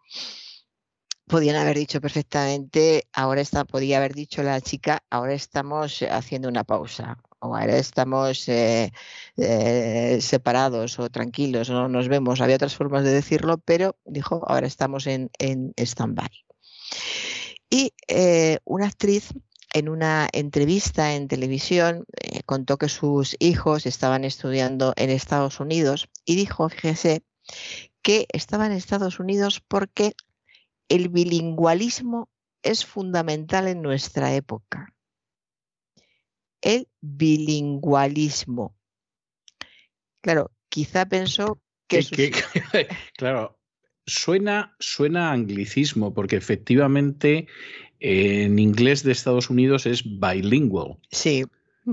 podían 1.28 1.56
haber 1.56 1.78
dicho 1.78 2.02
perfectamente, 2.02 3.08
ahora 3.14 3.42
está, 3.42 3.66
podía 3.66 3.98
haber 3.98 4.14
dicho 4.14 4.44
la 4.44 4.62
chica, 4.62 5.04
ahora 5.10 5.34
estamos 5.34 6.04
haciendo 6.04 6.48
una 6.50 6.64
pausa 6.64 7.18
ahora 7.54 7.78
estamos 7.78 8.48
eh, 8.48 8.92
eh, 9.38 10.18
separados 10.22 10.98
o 11.00 11.10
tranquilos, 11.10 11.70
no 11.70 11.88
nos 11.90 12.08
vemos. 12.08 12.42
Había 12.42 12.56
otras 12.56 12.76
formas 12.76 13.04
de 13.04 13.12
decirlo, 13.12 13.58
pero 13.58 13.98
dijo, 14.06 14.44
ahora 14.48 14.68
estamos 14.68 15.06
en, 15.08 15.30
en 15.38 15.74
stand-by. 15.78 16.30
Y 17.70 17.94
eh, 18.08 18.60
una 18.64 18.88
actriz 18.88 19.34
en 19.74 19.90
una 19.90 20.30
entrevista 20.32 21.16
en 21.16 21.28
televisión 21.28 22.06
contó 22.46 22.78
que 22.78 22.88
sus 22.88 23.36
hijos 23.40 23.86
estaban 23.86 24.24
estudiando 24.24 24.94
en 24.96 25.10
Estados 25.10 25.60
Unidos 25.60 26.10
y 26.24 26.36
dijo, 26.36 26.70
fíjese, 26.70 27.24
que 28.02 28.28
estaban 28.32 28.72
en 28.72 28.78
Estados 28.78 29.20
Unidos 29.20 29.62
porque 29.68 30.14
el 30.88 31.10
bilingüalismo 31.10 32.30
es 32.64 32.86
fundamental 32.86 33.68
en 33.68 33.82
nuestra 33.82 34.34
época 34.34 34.95
el 36.66 36.88
bilingüalismo. 37.00 38.76
Claro, 40.22 40.52
quizá 40.68 41.06
pensó 41.06 41.62
que... 41.88 42.02
claro, 43.18 43.58
suena, 44.06 44.76
suena 44.80 45.32
anglicismo, 45.32 46.14
porque 46.14 46.36
efectivamente 46.36 47.48
en 48.00 48.58
inglés 48.60 49.04
de 49.04 49.12
Estados 49.12 49.50
Unidos 49.50 49.86
es 49.86 50.04
bilingual. 50.04 50.98
Sí. 51.12 51.46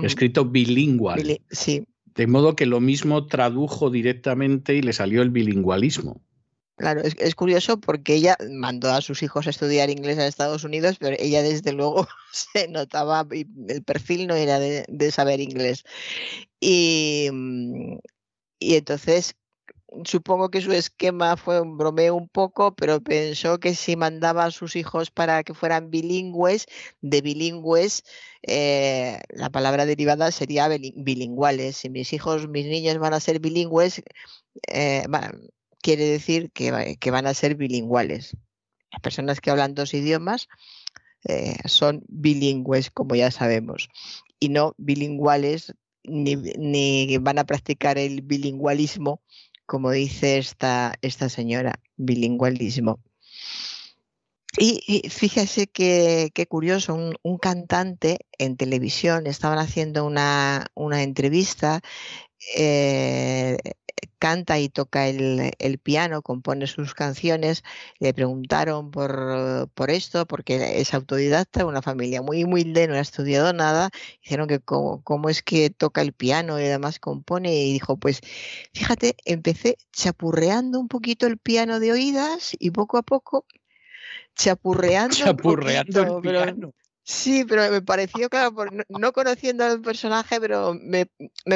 Escrito 0.03 0.47
bilingüe. 0.47 1.41
sí. 1.51 1.87
De 2.15 2.27
modo 2.27 2.57
que 2.57 2.67
lo 2.67 2.81
mismo 2.81 3.27
tradujo 3.27 3.91
directamente 3.91 4.75
y 4.75 4.83
le 4.83 4.93
salió 4.93 5.23
el 5.23 5.31
bilingüalismo. 5.31 6.23
Claro, 6.77 7.03
es, 7.03 7.35
curioso 7.35 7.79
porque 7.79 8.15
ella 8.15 8.37
mandó 8.51 8.91
a 8.91 9.03
sus 9.03 9.23
hijos 9.23 9.47
a 9.47 9.51
estudiar 9.51 9.91
inglés 9.91 10.17
en 10.19 10.25
Estados 10.25 10.65
Unidos, 10.65 10.97
pero 10.99 11.17
ella 11.19 11.43
desde 11.43 11.73
luego 11.73 12.09
se 12.33 12.69
notaba, 12.69 13.27
el 13.31 13.85
perfil 13.85 14.27
no 14.27 14.35
era 14.35 14.59
de, 14.59 15.11
saber 15.11 15.41
inglés. 15.41 15.85
Y, 16.61 17.29
y 18.59 18.77
entonces 18.77 19.37
supongo 20.05 20.51
que 20.51 20.61
su 20.61 20.73
esquema 20.73 21.37
fue 21.37 21.61
un 21.61 21.77
bromeo 21.77 22.15
un 22.15 22.29
poco, 22.29 22.75
pero 22.75 23.01
pensó 23.03 23.61
que 23.61 23.75
si 23.75 23.97
mandaba 23.97 24.45
a 24.45 24.51
sus 24.51 24.77
hijos 24.77 25.11
para 25.11 25.43
que 25.45 25.55
fueran 25.55 25.91
bilingües, 25.91 26.67
de 27.01 27.21
bilingües, 27.21 28.05
eh, 28.43 29.21
la 29.31 29.51
palabra 29.51 29.87
derivada 29.87 30.31
sería 30.33 30.69
bilingüales. 30.69 31.77
Si 31.77 31.91
mis 31.91 32.13
hijos, 32.13 32.49
mis 32.49 32.67
niños 32.67 32.99
van 32.99 33.15
a 33.15 33.21
ser 33.21 33.41
bilingües, 33.41 34.03
eh, 34.69 35.05
quiere 35.83 36.05
decir 36.07 36.51
que, 36.53 36.71
van 37.11 37.27
a 37.27 37.35
ser 37.35 37.57
bilingüales. 37.57 38.37
Las 38.91 39.01
personas 39.03 39.41
que 39.41 39.51
hablan 39.51 39.75
dos 39.75 39.93
idiomas 39.93 40.49
eh, 41.25 41.57
son 41.67 42.05
bilingües, 42.09 42.91
como 42.91 43.15
ya 43.15 43.31
sabemos, 43.31 43.89
y 44.39 44.49
no 44.49 44.75
bilingüales 44.79 45.75
ni, 46.05 47.17
van 47.19 47.39
a 47.39 47.45
practicar 47.45 47.99
el 47.99 48.23
bilingüalismo, 48.23 49.21
como 49.67 49.91
dice 49.91 50.39
esta, 50.39 50.99
señora, 51.29 51.81
bilingüalismo. 51.97 53.01
Y, 54.59 55.09
fíjese 55.09 55.67
qué 55.67 56.47
curioso, 56.49 56.95
un, 57.23 57.39
cantante 57.39 58.27
en 58.37 58.57
televisión, 58.57 59.27
estaban 59.27 59.59
haciendo 59.59 60.05
una 60.05 61.03
entrevista 61.03 61.81
eh, 62.57 63.57
canta 64.23 64.61
y 64.61 64.69
toca 64.69 65.09
el, 65.09 65.79
piano, 65.83 66.23
compone 66.23 66.69
sus 66.69 66.95
canciones. 66.95 67.65
Le 67.99 68.15
preguntaron 68.15 68.93
por, 68.93 69.69
por, 69.75 69.91
esto, 69.91 70.27
porque 70.27 70.81
es 70.81 70.95
autodidacta, 70.95 71.67
una 71.67 71.83
familia 71.83 72.23
muy 72.23 72.45
humilde, 72.45 72.87
no 72.87 72.95
ha 72.95 73.01
estudiado 73.01 73.53
nada. 73.53 73.91
Dijeron 74.23 74.47
que 74.47 74.61
cómo, 74.61 75.03
cómo 75.03 75.29
es 75.29 75.43
que 75.43 75.71
toca 75.71 76.03
el 76.03 76.13
piano 76.13 76.61
y 76.61 76.65
además 76.67 77.01
compone. 77.01 77.53
Y 77.53 77.73
dijo, 77.73 77.97
pues 77.97 78.21
fíjate, 78.73 79.17
empecé 79.25 79.77
chapurreando 79.93 80.79
un 80.79 80.87
poquito 80.87 81.27
el 81.27 81.39
piano 81.39 81.81
de 81.81 81.91
oídas 81.91 82.57
y 82.61 82.71
poco 82.71 82.99
a 82.99 83.03
poco 83.03 83.45
chapurreando. 84.37 85.17
Chapurreando 85.17 86.19
el 86.19 86.23
piano 86.23 86.73
Sí, 87.05 87.45
pero 87.45 87.69
me 87.71 87.83
pareció, 87.83 88.29
claro, 88.29 88.55
no, 88.89 89.13
conociendo 89.13 89.65
al 89.65 89.81
personaje, 89.81 90.41
pero 90.41 90.75
me, 90.75 91.07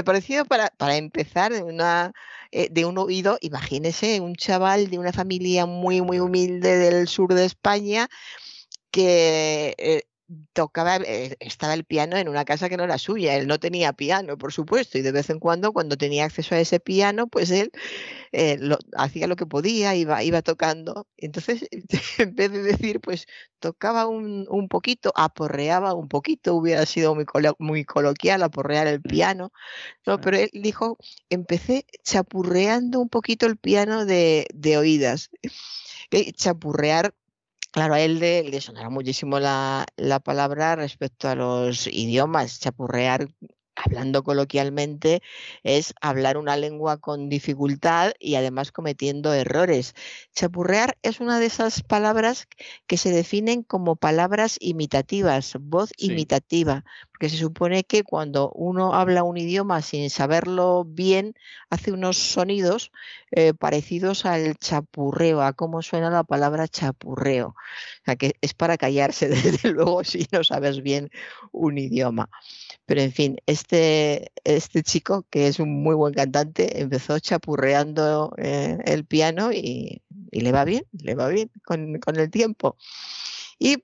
pareció 0.05 0.45
para, 0.45 0.71
para 0.77 0.97
empezar 0.97 1.53
de, 1.53 1.63
una, 1.63 2.13
eh, 2.51 2.69
de 2.71 2.85
un 2.85 2.99
oído, 2.99 3.39
imagínese, 3.41 4.21
un 4.21 4.35
chaval 4.35 4.91
de 4.91 4.99
una 4.99 5.13
familia 5.13 5.65
muy, 5.65 6.01
muy 6.01 6.19
humilde 6.19 6.77
del 6.77 7.07
sur 7.07 7.33
de 7.33 7.45
España 7.45 8.09
que 8.91 9.75
eh, 9.79 10.03
tocaba, 10.53 10.97
eh, 10.97 11.37
estaba 11.41 11.75
el 11.75 11.85
piano 11.85 12.17
en 12.17 12.29
una 12.29 12.45
casa 12.45 12.69
que 12.69 12.77
no 12.77 12.85
era 12.85 12.99
suya, 12.99 13.37
él 13.37 13.47
no 13.47 13.59
tenía 13.61 13.93
piano, 13.93 14.37
por 14.37 14.53
supuesto, 14.53 14.99
y 14.99 15.03
de 15.03 15.13
vez 15.13 15.31
en 15.31 15.39
cuando, 15.39 15.73
cuando 15.73 15.97
tenía 15.97 16.25
acceso 16.25 16.55
a 16.55 16.61
ese 16.61 16.81
piano, 16.81 17.29
pues 17.29 17.51
él 17.51 17.71
eh, 18.33 18.59
hacía 18.97 19.27
lo 19.27 19.37
que 19.37 19.47
podía, 19.47 19.95
iba, 19.95 20.23
iba 20.25 20.43
tocando. 20.43 21.07
Entonces, 21.17 21.67
en 22.19 22.35
vez 22.35 22.53
de 22.53 22.63
decir, 22.63 23.01
pues 23.01 23.27
tocaba 23.61 24.07
un, 24.07 24.47
un 24.51 24.69
poquito, 24.69 25.13
aporreaba 25.17 25.95
un 25.95 26.09
poquito, 26.09 26.55
hubiera 26.55 26.87
sido 26.87 27.15
muy, 27.15 27.27
muy 27.59 27.85
coloquial 27.85 28.43
aporrear 28.43 28.87
el 28.87 29.03
piano, 29.03 29.53
no, 30.07 30.21
pero 30.21 30.39
él 30.39 30.51
dijo, 30.53 30.99
empecé 31.31 31.87
chapurreando 32.05 33.01
un 33.01 33.09
poquito 33.09 33.47
el 33.47 33.57
piano 33.59 34.07
de, 34.07 34.47
de 34.55 34.79
oídas. 34.79 35.31
Chapurrear 36.37 37.15
Claro, 37.77 37.93
a 37.95 38.01
él 38.01 38.19
le, 38.21 38.61
sonará 38.63 38.89
muchísimo 38.89 39.39
la, 39.39 39.85
la, 39.97 40.19
palabra 40.19 40.77
respecto 40.77 41.29
a 41.29 41.35
los 41.35 41.87
idiomas, 41.87 42.59
chapurrear 42.59 43.29
hablando 43.77 44.25
coloquialmente, 44.25 45.23
es 45.63 45.95
hablar 46.01 46.39
una 46.39 46.57
lengua 46.57 46.97
con 46.97 47.29
dificultad 47.29 48.13
y 48.19 48.35
además 48.35 48.73
cometiendo 48.73 49.33
errores. 49.33 49.95
Chapurrear 50.35 50.97
es 51.03 51.21
una 51.21 51.39
de 51.39 51.47
esas 51.47 51.83
palabras 51.83 52.49
que 52.87 52.97
se 52.97 53.11
definen 53.11 53.63
como 53.63 53.97
palabras 53.97 54.57
imitativas, 54.61 55.57
voz 55.61 55.91
imitativa, 55.99 56.85
porque 57.11 57.29
se 57.29 57.37
supone 57.37 57.85
que 57.85 58.03
cuando 58.03 58.51
uno 58.55 58.95
habla 58.95 59.23
un 59.23 59.37
idioma 59.37 59.83
sin 59.83 60.11
saberlo 60.11 60.85
bien, 60.85 61.35
hace 61.71 61.93
unos 61.93 62.19
sonidos 62.19 62.93
eh, 63.31 63.55
parecidos 63.55 64.25
al 64.27 64.57
chapurreo, 64.57 65.43
a 65.43 65.53
cómo 65.53 65.83
suena 65.83 66.11
la 66.11 66.25
palabra 66.25 66.69
chapurreo. 66.69 67.49
O 67.49 68.05
sea, 68.05 68.17
que 68.17 68.37
es 68.41 68.55
para 68.55 68.77
callarse, 68.77 69.29
desde 69.29 69.71
luego, 69.71 70.05
si 70.05 70.27
no 70.33 70.45
sabes 70.45 70.83
bien 70.83 71.11
un 71.53 71.79
idioma. 71.79 72.29
Pero 72.87 73.01
en 73.01 73.13
fin, 73.13 73.37
este, 73.47 74.31
este 74.45 74.85
chico, 74.85 75.27
que 75.29 75.49
es 75.49 75.59
un 75.59 75.83
muy 75.83 75.97
buen 75.97 76.15
cantante, 76.15 76.81
empezó 76.81 77.19
chapurreando 77.19 78.33
eh, 78.39 78.79
el 78.85 79.05
piano 79.05 79.53
y, 79.53 80.03
le 80.31 80.53
va 80.53 80.65
bien, 80.65 80.85
le 80.93 81.17
va 81.17 81.29
bien 81.29 81.51
con, 81.65 82.01
el 82.17 82.31
tiempo. 82.31 82.77
Y 83.59 83.83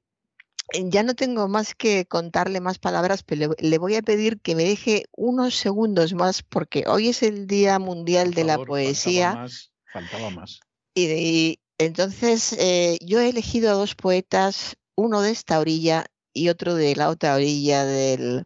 ya 0.84 1.02
no 1.02 1.14
tengo 1.14 1.48
más 1.48 1.74
que 1.74 2.06
contarle 2.06 2.60
más 2.60 2.78
palabras, 2.78 3.24
pero 3.24 3.54
le, 3.58 3.78
voy 3.78 3.96
a 3.96 4.02
pedir 4.02 4.40
que 4.40 4.54
me 4.54 4.64
deje 4.64 5.06
unos 5.16 5.56
segundos 5.56 6.14
más, 6.14 6.44
porque 6.44 6.84
hoy 6.86 7.08
es 7.08 7.24
el 7.24 7.48
Día 7.48 7.80
Mundial 7.80 8.34
de 8.34 8.44
la 8.44 8.58
Poesía. 8.58 9.46
Faltaba 9.92 10.30
más. 10.30 10.60
Y, 10.94 11.58
entonces 11.78 12.52
eh, 12.52 12.98
yo 13.00 13.18
he 13.18 13.30
elegido 13.30 13.70
a 13.70 13.74
dos 13.74 13.96
poetas, 13.96 14.76
uno 14.94 15.22
de 15.22 15.32
esta 15.32 15.58
orilla 15.58 16.06
y 16.32 16.50
otro 16.50 16.76
de 16.76 16.94
la 16.94 17.08
otra 17.08 17.34
orilla 17.34 17.84
del, 17.84 18.44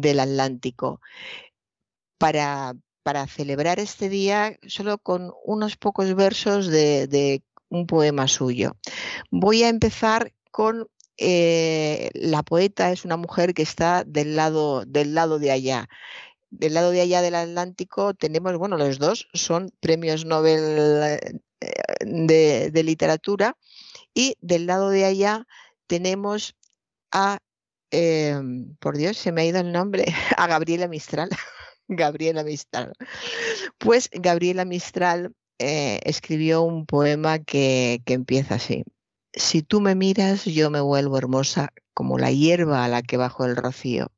del 0.00 0.20
Atlántico. 0.20 1.00
Para, 2.18 2.74
para 3.02 3.26
celebrar 3.26 3.78
este 3.78 4.08
día 4.08 4.58
solo 4.66 4.98
con 4.98 5.32
unos 5.44 5.76
pocos 5.76 6.14
versos 6.14 6.66
de, 6.66 7.42
un 7.68 7.86
poema 7.86 8.26
suyo. 8.26 8.76
Voy 9.30 9.62
a 9.64 9.68
empezar 9.68 10.32
con 10.50 10.88
eh, 11.18 12.10
la 12.14 12.42
poeta, 12.42 12.92
es 12.92 13.04
una 13.04 13.16
mujer 13.16 13.54
que 13.54 13.62
está 13.62 14.04
del 14.04 14.36
lado, 14.36 14.84
del 14.86 15.14
lado 15.14 15.38
de 15.38 15.50
allá. 15.50 15.88
Del 16.50 16.74
lado 16.74 16.90
de 16.90 17.00
allá 17.00 17.22
del 17.22 17.34
Atlántico 17.34 18.14
tenemos, 18.14 18.56
bueno, 18.56 18.76
los 18.76 18.98
dos 18.98 19.28
son 19.34 19.70
premios 19.80 20.24
Nobel 20.24 20.60
eh, 21.60 21.70
de, 22.00 22.70
de 22.70 22.82
literatura 22.82 23.56
y 24.14 24.36
del 24.40 24.66
lado 24.66 24.90
de 24.90 25.04
allá 25.04 25.46
tenemos 25.86 26.54
a 27.12 27.38
Em, 27.98 28.76
por 28.76 28.98
Dios, 28.98 29.16
se 29.16 29.32
me 29.32 29.40
ha 29.40 29.46
ido 29.46 29.58
el 29.58 29.72
nombre, 29.72 30.04
a 30.36 30.46
Gabriela 30.46 30.86
Mistral. 30.86 31.30
Gabriela 31.88 32.44
Mistral. 32.44 32.92
Pues 33.78 34.10
Gabriela 34.12 34.66
Mistral 34.66 35.34
eh, 35.58 36.00
escribió 36.04 36.60
un 36.60 36.84
poema 36.84 37.38
que, 37.38 38.02
que 38.04 38.12
empieza 38.12 38.56
así. 38.56 38.84
Si 39.32 39.62
tú 39.62 39.80
me 39.80 39.94
miras, 39.94 40.44
yo 40.44 40.68
me 40.68 40.82
vuelvo 40.82 41.16
hermosa 41.16 41.72
como 41.94 42.18
la 42.18 42.30
hierba 42.30 42.84
a 42.84 42.88
la 42.88 43.00
que 43.00 43.16
bajo 43.16 43.46
el 43.46 43.56
rocío, 43.56 44.12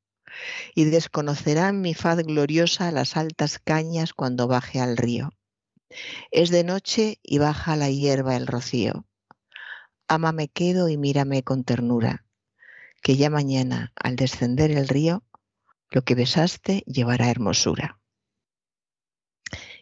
y 0.74 0.86
desconocerán 0.86 1.80
mi 1.80 1.94
faz 1.94 2.18
gloriosa 2.24 2.90
las 2.90 3.16
altas 3.16 3.60
cañas 3.60 4.12
cuando 4.12 4.48
baje 4.48 4.80
al 4.80 4.96
río. 4.96 5.30
Es 6.32 6.50
de 6.50 6.64
noche 6.64 7.20
y 7.22 7.38
baja 7.38 7.76
la 7.76 7.90
hierba 7.90 8.34
el 8.34 8.48
rocío. 8.48 9.06
Ámame 10.08 10.48
quedo 10.48 10.88
y 10.88 10.96
mírame 10.96 11.44
con 11.44 11.62
ternura 11.62 12.24
que 13.02 13.16
ya 13.16 13.30
mañana, 13.30 13.92
al 13.96 14.16
descender 14.16 14.70
el 14.70 14.88
río, 14.88 15.24
lo 15.90 16.02
que 16.02 16.14
besaste 16.14 16.82
llevará 16.86 17.30
hermosura. 17.30 18.00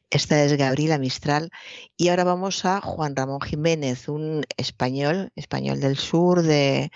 Esta 0.09 0.45
es 0.45 0.57
Gabriela 0.57 0.99
Mistral 0.99 1.51
y 1.97 2.09
ahora 2.09 2.23
vamos 2.23 2.65
a 2.65 2.81
Juan 2.81 3.17
Ramón 3.17 3.41
Jiménez, 3.41 4.09
un 4.09 4.45
español, 4.57 5.33
español 5.35 5.81
del 5.81 5.97
sur 5.97 6.43
de, 6.43 6.93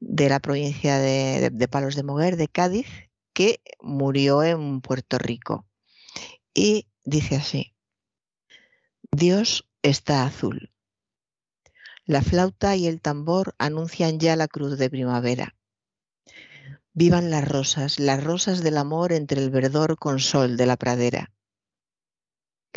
la 0.00 0.40
provincia 0.40 0.98
de, 0.98 1.50
de 1.52 1.68
Palos 1.68 1.94
de 1.94 2.02
Moguer, 2.02 2.36
de 2.36 2.48
Cádiz, 2.48 2.88
que 3.32 3.60
murió 3.80 4.42
en 4.42 4.80
Puerto 4.80 5.18
Rico. 5.18 5.66
Y 6.52 6.88
dice 7.04 7.36
así, 7.36 7.74
Dios 9.12 9.68
está 9.82 10.24
azul, 10.24 10.71
la 12.04 12.22
flauta 12.22 12.76
y 12.76 12.86
el 12.86 13.00
tambor 13.00 13.54
anuncian 13.58 14.18
ya 14.18 14.36
la 14.36 14.48
cruz 14.48 14.78
de 14.78 14.90
primavera. 14.90 15.56
Vivan 16.92 17.30
las 17.30 17.48
rosas, 17.48 17.98
las 17.98 18.22
rosas 18.22 18.62
del 18.62 18.76
amor 18.76 19.12
entre 19.12 19.42
el 19.42 19.50
verdor 19.50 19.96
con 19.96 20.18
sol 20.18 20.56
de 20.56 20.66
la 20.66 20.76
pradera. 20.76 21.32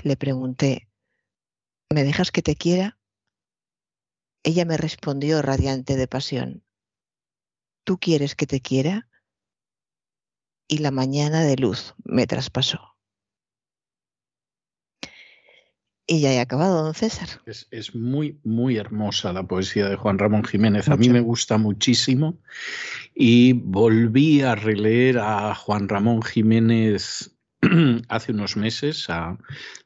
Le 0.03 0.15
pregunté, 0.15 0.87
¿me 1.89 2.03
dejas 2.03 2.31
que 2.31 2.41
te 2.41 2.55
quiera? 2.55 2.97
Ella 4.43 4.63
me 4.65 4.77
respondió 4.77 5.41
radiante 5.41 5.95
de 5.95 6.07
pasión, 6.07 6.63
¿tú 7.83 7.97
quieres 7.97 8.35
que 8.35 8.45
te 8.45 8.61
quiera? 8.61 9.09
Y 10.67 10.79
la 10.79 10.91
mañana 10.91 11.43
de 11.43 11.55
luz 11.55 11.95
me 12.03 12.27
traspasó. 12.27 12.94
Y 16.07 16.21
ya 16.21 16.31
he 16.31 16.39
acabado, 16.39 16.83
don 16.83 16.93
César. 16.93 17.27
Es, 17.45 17.95
muy, 17.95 18.39
muy 18.43 18.77
hermosa 18.77 19.33
la 19.33 19.43
poesía 19.43 19.89
de 19.89 19.95
Juan 19.95 20.19
Ramón 20.19 20.43
Jiménez. 20.43 20.87
A 20.87 20.97
mí 20.97 21.09
me 21.09 21.19
gusta 21.19 21.57
muchísimo. 21.57 22.37
Y 23.15 23.53
volví 23.53 24.41
a 24.41 24.53
releer 24.53 25.17
a 25.17 25.55
Juan 25.55 25.89
Ramón 25.89 26.21
Jiménez 26.21 27.35
hace 28.07 28.31
unos 28.33 28.55
meses, 28.55 29.09
a 29.09 29.37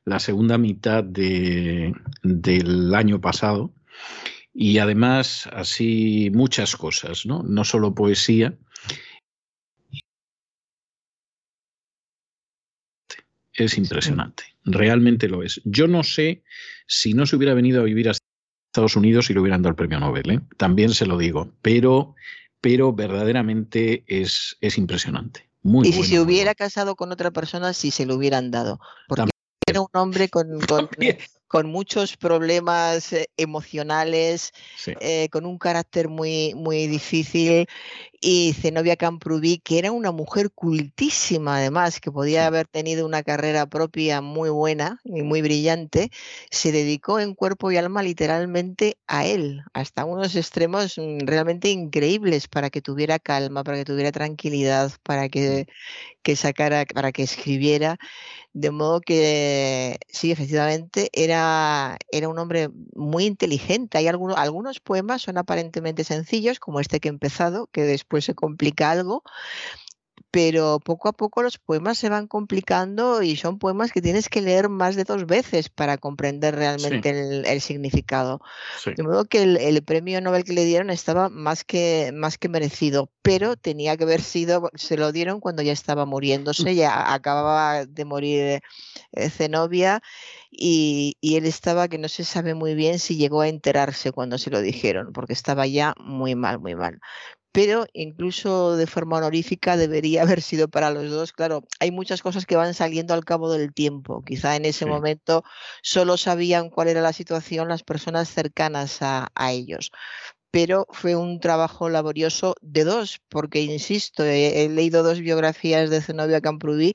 la 0.03 0.19
segunda 0.19 0.57
mitad 0.57 1.05
de, 1.05 1.93
del 2.23 2.93
año 2.93 3.21
pasado. 3.21 3.73
Y 4.53 4.79
además, 4.79 5.47
así 5.53 6.31
muchas 6.33 6.75
cosas, 6.75 7.25
¿no? 7.25 7.43
No 7.43 7.63
solo 7.63 7.95
poesía, 7.95 8.57
es 13.65 13.77
impresionante, 13.77 14.43
realmente 14.65 15.27
lo 15.27 15.43
es. 15.43 15.61
Yo 15.65 15.87
no 15.87 16.03
sé 16.03 16.43
si 16.87 17.13
no 17.13 17.25
se 17.25 17.35
hubiera 17.35 17.53
venido 17.53 17.81
a 17.81 17.85
vivir 17.85 18.09
a 18.09 18.13
Estados 18.71 18.95
Unidos 18.95 19.29
y 19.29 19.33
le 19.33 19.39
hubieran 19.39 19.61
dado 19.61 19.71
el 19.71 19.75
premio 19.75 19.99
Nobel, 19.99 20.29
¿eh? 20.29 20.39
también 20.57 20.93
se 20.93 21.05
lo 21.05 21.17
digo, 21.17 21.51
pero, 21.61 22.15
pero 22.61 22.93
verdaderamente 22.93 24.03
es, 24.07 24.57
es 24.61 24.77
impresionante. 24.77 25.49
Muy 25.61 25.87
y 25.87 25.93
si 25.93 26.03
se 26.03 26.19
hubiera 26.19 26.55
casado 26.55 26.95
con 26.95 27.11
otra 27.11 27.31
persona, 27.31 27.73
si 27.73 27.91
se 27.91 28.05
lo 28.05 28.15
hubieran 28.15 28.49
dado. 28.49 28.79
Porque 29.07 29.29
era 29.67 29.81
un 29.81 29.89
hombre 29.93 30.29
con, 30.29 30.59
con 30.61 30.87
muchos 31.67 32.15
problemas 32.15 33.11
eh, 33.11 33.29
emocionales, 33.35 34.51
eh, 35.01 35.27
con 35.31 35.45
un 35.45 35.57
carácter 35.57 36.07
muy, 36.07 36.53
muy 36.53 36.87
difícil. 36.87 37.67
Y 38.21 38.53
Zenobia 38.53 38.97
Camprubí, 38.97 39.59
que 39.59 39.79
era 39.79 39.91
una 39.93 40.11
mujer 40.11 40.51
cultísima 40.51 41.57
además, 41.57 42.01
que 42.01 42.11
podía 42.11 42.47
haber 42.47 42.67
tenido 42.67 43.05
una 43.05 43.23
carrera 43.23 43.65
propia 43.65 44.19
muy 44.21 44.49
buena 44.49 44.99
y 45.05 45.21
muy 45.23 45.41
brillante, 45.41 46.11
se 46.51 46.71
dedicó 46.73 47.19
en 47.19 47.33
cuerpo 47.33 47.71
y 47.71 47.77
alma 47.77 48.03
literalmente 48.03 48.97
a 49.07 49.25
él, 49.25 49.63
hasta 49.73 50.03
unos 50.03 50.35
extremos 50.35 50.97
mm, 50.97 51.19
realmente 51.25 51.69
increíbles 51.69 52.47
para 52.47 52.69
que 52.69 52.81
tuviera 52.81 53.19
calma, 53.19 53.63
para 53.63 53.77
que 53.77 53.85
tuviera 53.85 54.11
tranquilidad, 54.11 54.91
para 55.03 55.29
que, 55.29 55.67
que 56.21 56.35
sacara, 56.35 56.85
para 56.93 57.11
que 57.11 57.23
escribiera. 57.23 57.97
De 58.53 58.71
modo 58.71 58.99
que 58.99 59.97
sí, 60.09 60.31
efectivamente, 60.31 61.09
era 61.13 61.38
era, 62.11 62.29
un 62.29 62.39
hombre 62.39 62.69
muy 62.95 63.25
inteligente. 63.25 63.97
Hay 63.97 64.07
algunos, 64.07 64.37
algunos 64.37 64.79
poemas 64.79 65.21
son 65.21 65.37
aparentemente 65.37 66.03
sencillos, 66.03 66.59
como 66.59 66.79
este 66.79 66.99
que 66.99 67.07
he 67.07 67.11
empezado, 67.11 67.67
que 67.71 67.83
después 67.83 68.25
se 68.25 68.35
complica 68.35 68.91
algo, 68.91 69.23
pero 70.31 70.79
poco 70.79 71.09
a 71.09 71.13
poco 71.13 71.41
los 71.41 71.57
poemas 71.57 71.97
se 71.97 72.09
van 72.09 72.27
complicando 72.27 73.23
y 73.23 73.35
son 73.35 73.57
poemas 73.57 73.91
que 73.91 74.01
tienes 74.01 74.29
que 74.29 74.41
leer 74.41 74.69
más 74.69 74.95
de 74.95 75.03
dos 75.03 75.25
veces 75.25 75.69
para 75.69 75.97
comprender 75.97 76.55
realmente 76.55 77.09
el, 77.09 77.61
significado. 77.61 78.39
De 78.85 79.01
modo 79.01 79.25
que 79.25 79.41
el, 79.41 79.83
premio 79.83 80.21
Nobel 80.21 80.43
que 80.43 80.53
le 80.53 80.65
dieron 80.65 80.91
estaba 80.91 81.29
más 81.29 81.63
que, 81.63 82.11
más 82.13 82.37
que 82.37 82.47
merecido, 82.47 83.11
pero 83.21 83.55
tenía 83.55 83.97
que 83.97 84.03
haber 84.03 84.21
sido, 84.21 84.69
se 84.75 84.97
lo 84.97 85.11
dieron 85.11 85.39
cuando 85.39 85.63
ya 85.63 85.73
estaba 85.73 86.05
muriéndose, 86.05 86.75
ya 86.75 87.13
acababa 87.13 87.85
de 87.85 88.05
morir 88.05 88.61
eh, 89.13 89.29
Zenobia 89.29 90.01
y, 90.51 91.17
y 91.21 91.37
él 91.37 91.45
estaba 91.45 91.87
que 91.87 91.97
no 91.97 92.07
se 92.07 92.23
sabe 92.23 92.53
muy 92.53 92.75
bien 92.75 92.99
si 92.99 93.17
llegó 93.17 93.41
a 93.41 93.47
enterarse 93.47 94.11
cuando 94.11 94.37
se 94.37 94.51
lo 94.51 94.61
dijeron, 94.61 95.11
porque 95.11 95.33
estaba 95.33 95.65
ya 95.65 95.95
muy 95.97 96.35
mal, 96.35 96.59
muy 96.59 96.75
mal 96.75 96.99
pero 97.51 97.87
incluso 97.93 98.75
de 98.75 98.87
forma 98.87 99.17
honorífica 99.17 99.77
debería 99.77 100.21
haber 100.23 100.41
sido 100.41 100.67
para 100.67 100.91
los 100.91 101.09
dos. 101.09 101.33
Claro, 101.33 101.63
hay 101.79 101.91
muchas 101.91 102.21
cosas 102.21 102.45
que 102.45 102.55
van 102.55 102.73
saliendo 102.73 103.13
al 103.13 103.25
cabo 103.25 103.51
del 103.51 103.73
tiempo. 103.73 104.23
Quizá 104.23 104.55
en 104.55 104.65
ese 104.65 104.85
momento 104.85 105.43
solo 105.81 106.17
sabían 106.17 106.69
cuál 106.69 106.89
era 106.89 107.01
la 107.01 107.13
situación 107.13 107.67
las 107.69 107.83
personas 107.83 108.29
cercanas 108.29 108.99
a, 109.01 109.29
ellos. 109.51 109.91
Pero 110.51 110.87
fue 110.91 111.15
un 111.15 111.39
trabajo 111.39 111.89
laborioso 111.89 112.55
de 112.61 112.83
dos, 112.83 113.19
porque 113.29 113.61
insisto, 113.61 114.23
he, 114.23 114.67
leído 114.69 115.03
dos 115.03 115.19
biografías 115.19 115.89
de 115.89 116.01
Zenobia 116.01 116.41
Camprubí 116.41 116.93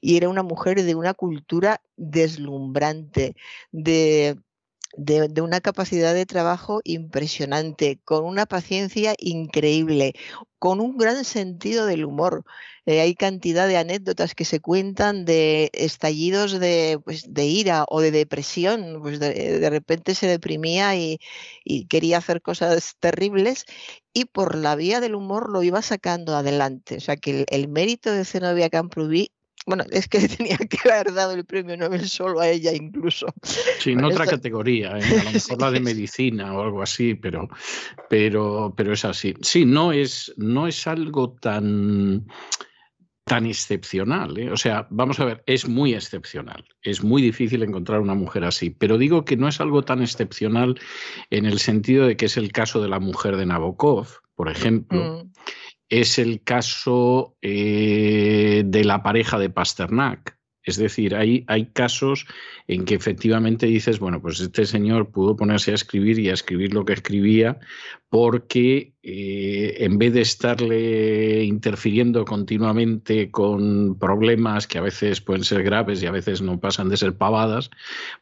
y 0.00 0.16
era 0.16 0.28
una 0.28 0.42
mujer 0.44 0.82
de 0.82 0.94
una 0.94 1.14
cultura 1.14 1.80
deslumbrante, 1.96 3.34
de 3.72 4.38
de, 4.96 5.40
una 5.42 5.60
capacidad 5.60 6.14
de 6.14 6.26
trabajo 6.26 6.80
impresionante, 6.84 7.98
con 8.04 8.24
una 8.24 8.46
paciencia 8.46 9.14
increíble, 9.18 10.14
con 10.58 10.80
un 10.80 10.96
gran 10.96 11.24
sentido 11.24 11.86
del 11.86 12.04
humor. 12.04 12.44
Eh, 12.86 13.00
hay 13.00 13.14
cantidad 13.14 13.66
de 13.66 13.76
anécdotas 13.76 14.34
que 14.34 14.44
se 14.44 14.60
cuentan 14.60 15.24
de 15.24 15.70
estallidos 15.72 16.58
de, 16.60 17.00
pues, 17.04 17.32
de 17.32 17.46
ira 17.46 17.84
o 17.88 18.00
de 18.00 18.10
depresión. 18.10 19.00
Pues 19.02 19.20
de, 19.20 19.70
repente 19.70 20.14
se 20.14 20.26
deprimía 20.26 20.96
y, 20.96 21.18
quería 21.88 22.18
hacer 22.18 22.42
cosas 22.42 22.96
terribles 23.00 23.64
y 24.12 24.26
por 24.26 24.54
la 24.54 24.76
vía 24.76 25.00
del 25.00 25.14
humor 25.14 25.50
lo 25.50 25.62
iba 25.62 25.82
sacando 25.82 26.36
adelante. 26.36 26.96
O 26.96 27.00
sea 27.00 27.16
que 27.16 27.44
el, 27.48 27.68
mérito 27.68 28.12
de 28.12 28.24
Zenobia 28.24 28.70
Camprubí 28.70 29.32
bueno, 29.66 29.84
es 29.90 30.08
que 30.08 30.18
tenía 30.28 30.56
que 30.56 30.78
haber 30.88 31.12
dado 31.12 31.32
el 31.32 31.44
premio 31.44 31.76
Nobel 31.76 32.08
solo 32.08 32.40
a 32.40 32.48
ella 32.48 32.72
incluso. 32.74 33.26
Sí, 33.42 33.92
en 33.92 34.04
otra 34.04 34.26
categoría, 34.26 34.98
¿eh? 34.98 35.20
a 35.20 35.24
lo 35.24 35.30
mejor 35.32 35.60
la 35.60 35.70
de 35.70 35.80
medicina 35.80 36.52
o 36.54 36.62
algo 36.62 36.82
así, 36.82 37.14
pero, 37.14 37.48
pero, 38.08 38.74
pero 38.76 38.92
es 38.92 39.04
así. 39.04 39.34
Sí, 39.40 39.64
no 39.64 39.92
es, 39.92 40.32
no 40.36 40.66
es 40.66 40.86
algo 40.86 41.32
tan 41.32 42.26
tan 43.26 43.46
excepcional. 43.46 44.38
¿eh? 44.38 44.52
O 44.52 44.56
sea, 44.58 44.86
vamos 44.90 45.18
a 45.18 45.24
ver, 45.24 45.42
es 45.46 45.66
muy 45.66 45.94
excepcional. 45.94 46.62
Es 46.82 47.02
muy 47.02 47.22
difícil 47.22 47.62
encontrar 47.62 48.00
una 48.00 48.14
mujer 48.14 48.44
así. 48.44 48.68
Pero 48.68 48.98
digo 48.98 49.24
que 49.24 49.38
no 49.38 49.48
es 49.48 49.62
algo 49.62 49.82
tan 49.82 50.02
excepcional 50.02 50.78
en 51.30 51.46
el 51.46 51.58
sentido 51.58 52.06
de 52.06 52.18
que 52.18 52.26
es 52.26 52.36
el 52.36 52.52
caso 52.52 52.82
de 52.82 52.90
la 52.90 53.00
mujer 53.00 53.38
de 53.38 53.46
Nabokov, 53.46 54.08
por 54.36 54.50
ejemplo. 54.50 55.24
Mm 55.24 55.30
es 55.88 56.18
el 56.18 56.42
caso 56.42 57.36
eh, 57.42 58.62
de 58.64 58.84
la 58.84 59.02
pareja 59.02 59.38
de 59.38 59.50
Pasternak. 59.50 60.38
Es 60.66 60.78
decir, 60.78 61.14
hay, 61.14 61.44
hay, 61.46 61.66
casos 61.66 62.26
en 62.68 62.86
que 62.86 62.94
efectivamente 62.94 63.66
dices, 63.66 63.98
bueno, 63.98 64.22
pues 64.22 64.40
este 64.40 64.64
señor 64.64 65.10
pudo 65.10 65.36
ponerse 65.36 65.72
a 65.72 65.74
escribir 65.74 66.18
y 66.18 66.30
a 66.30 66.32
escribir 66.32 66.72
lo 66.72 66.86
que 66.86 66.94
escribía 66.94 67.58
porque 68.08 68.94
eh, 69.02 69.74
en 69.80 69.98
vez 69.98 70.14
de 70.14 70.22
estarle 70.22 71.44
interfiriendo 71.44 72.24
continuamente 72.24 73.30
con 73.30 73.98
problemas 73.98 74.66
que 74.66 74.78
a 74.78 74.82
veces 74.82 75.20
pueden 75.20 75.44
ser 75.44 75.64
graves 75.64 76.02
y 76.02 76.06
a 76.06 76.12
veces 76.12 76.40
no 76.40 76.58
pasan 76.60 76.88
de 76.88 76.96
ser 76.96 77.18
pavadas, 77.18 77.70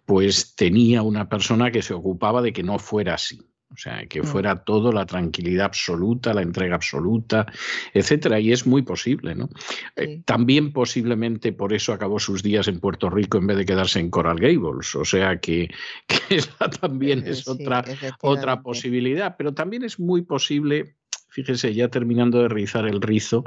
pues 0.04 0.56
tenía 0.56 1.02
una 1.02 1.28
persona 1.28 1.70
que 1.70 1.82
se 1.82 1.94
ocupaba 1.94 2.42
de 2.42 2.52
que 2.52 2.64
no 2.64 2.80
fuera 2.80 3.14
así. 3.14 3.51
O 3.72 3.76
sea, 3.76 4.06
que 4.06 4.20
mm. 4.20 4.24
fuera 4.24 4.64
todo 4.64 4.92
la 4.92 5.06
tranquilidad 5.06 5.66
absoluta, 5.66 6.34
la 6.34 6.42
entrega 6.42 6.74
absoluta, 6.74 7.46
etcétera. 7.94 8.38
Y 8.38 8.52
es 8.52 8.66
muy 8.66 8.82
posible, 8.82 9.34
¿no? 9.34 9.48
Eh, 9.96 10.22
también 10.24 10.72
posiblemente 10.72 11.52
por 11.52 11.72
eso 11.72 11.92
acabó 11.92 12.18
sus 12.18 12.42
días 12.42 12.68
en 12.68 12.80
Puerto 12.80 13.08
Rico 13.08 13.38
en 13.38 13.46
vez 13.46 13.56
de 13.56 13.64
quedarse 13.64 14.00
en 14.00 14.10
Coral 14.10 14.38
Gables. 14.38 14.94
O 14.94 15.04
sea 15.04 15.38
que, 15.38 15.70
esa 16.28 16.70
también 16.70 17.24
es 17.26 17.48
otra, 17.48 17.84
otra 18.20 18.62
posibilidad. 18.62 19.36
Pero 19.36 19.54
también 19.54 19.84
es 19.84 19.98
muy 19.98 20.22
posible 20.22 20.96
fíjese, 21.28 21.72
ya 21.72 21.88
terminando 21.88 22.42
de 22.42 22.48
rizar 22.48 22.86
el 22.86 23.00
rizo, 23.00 23.44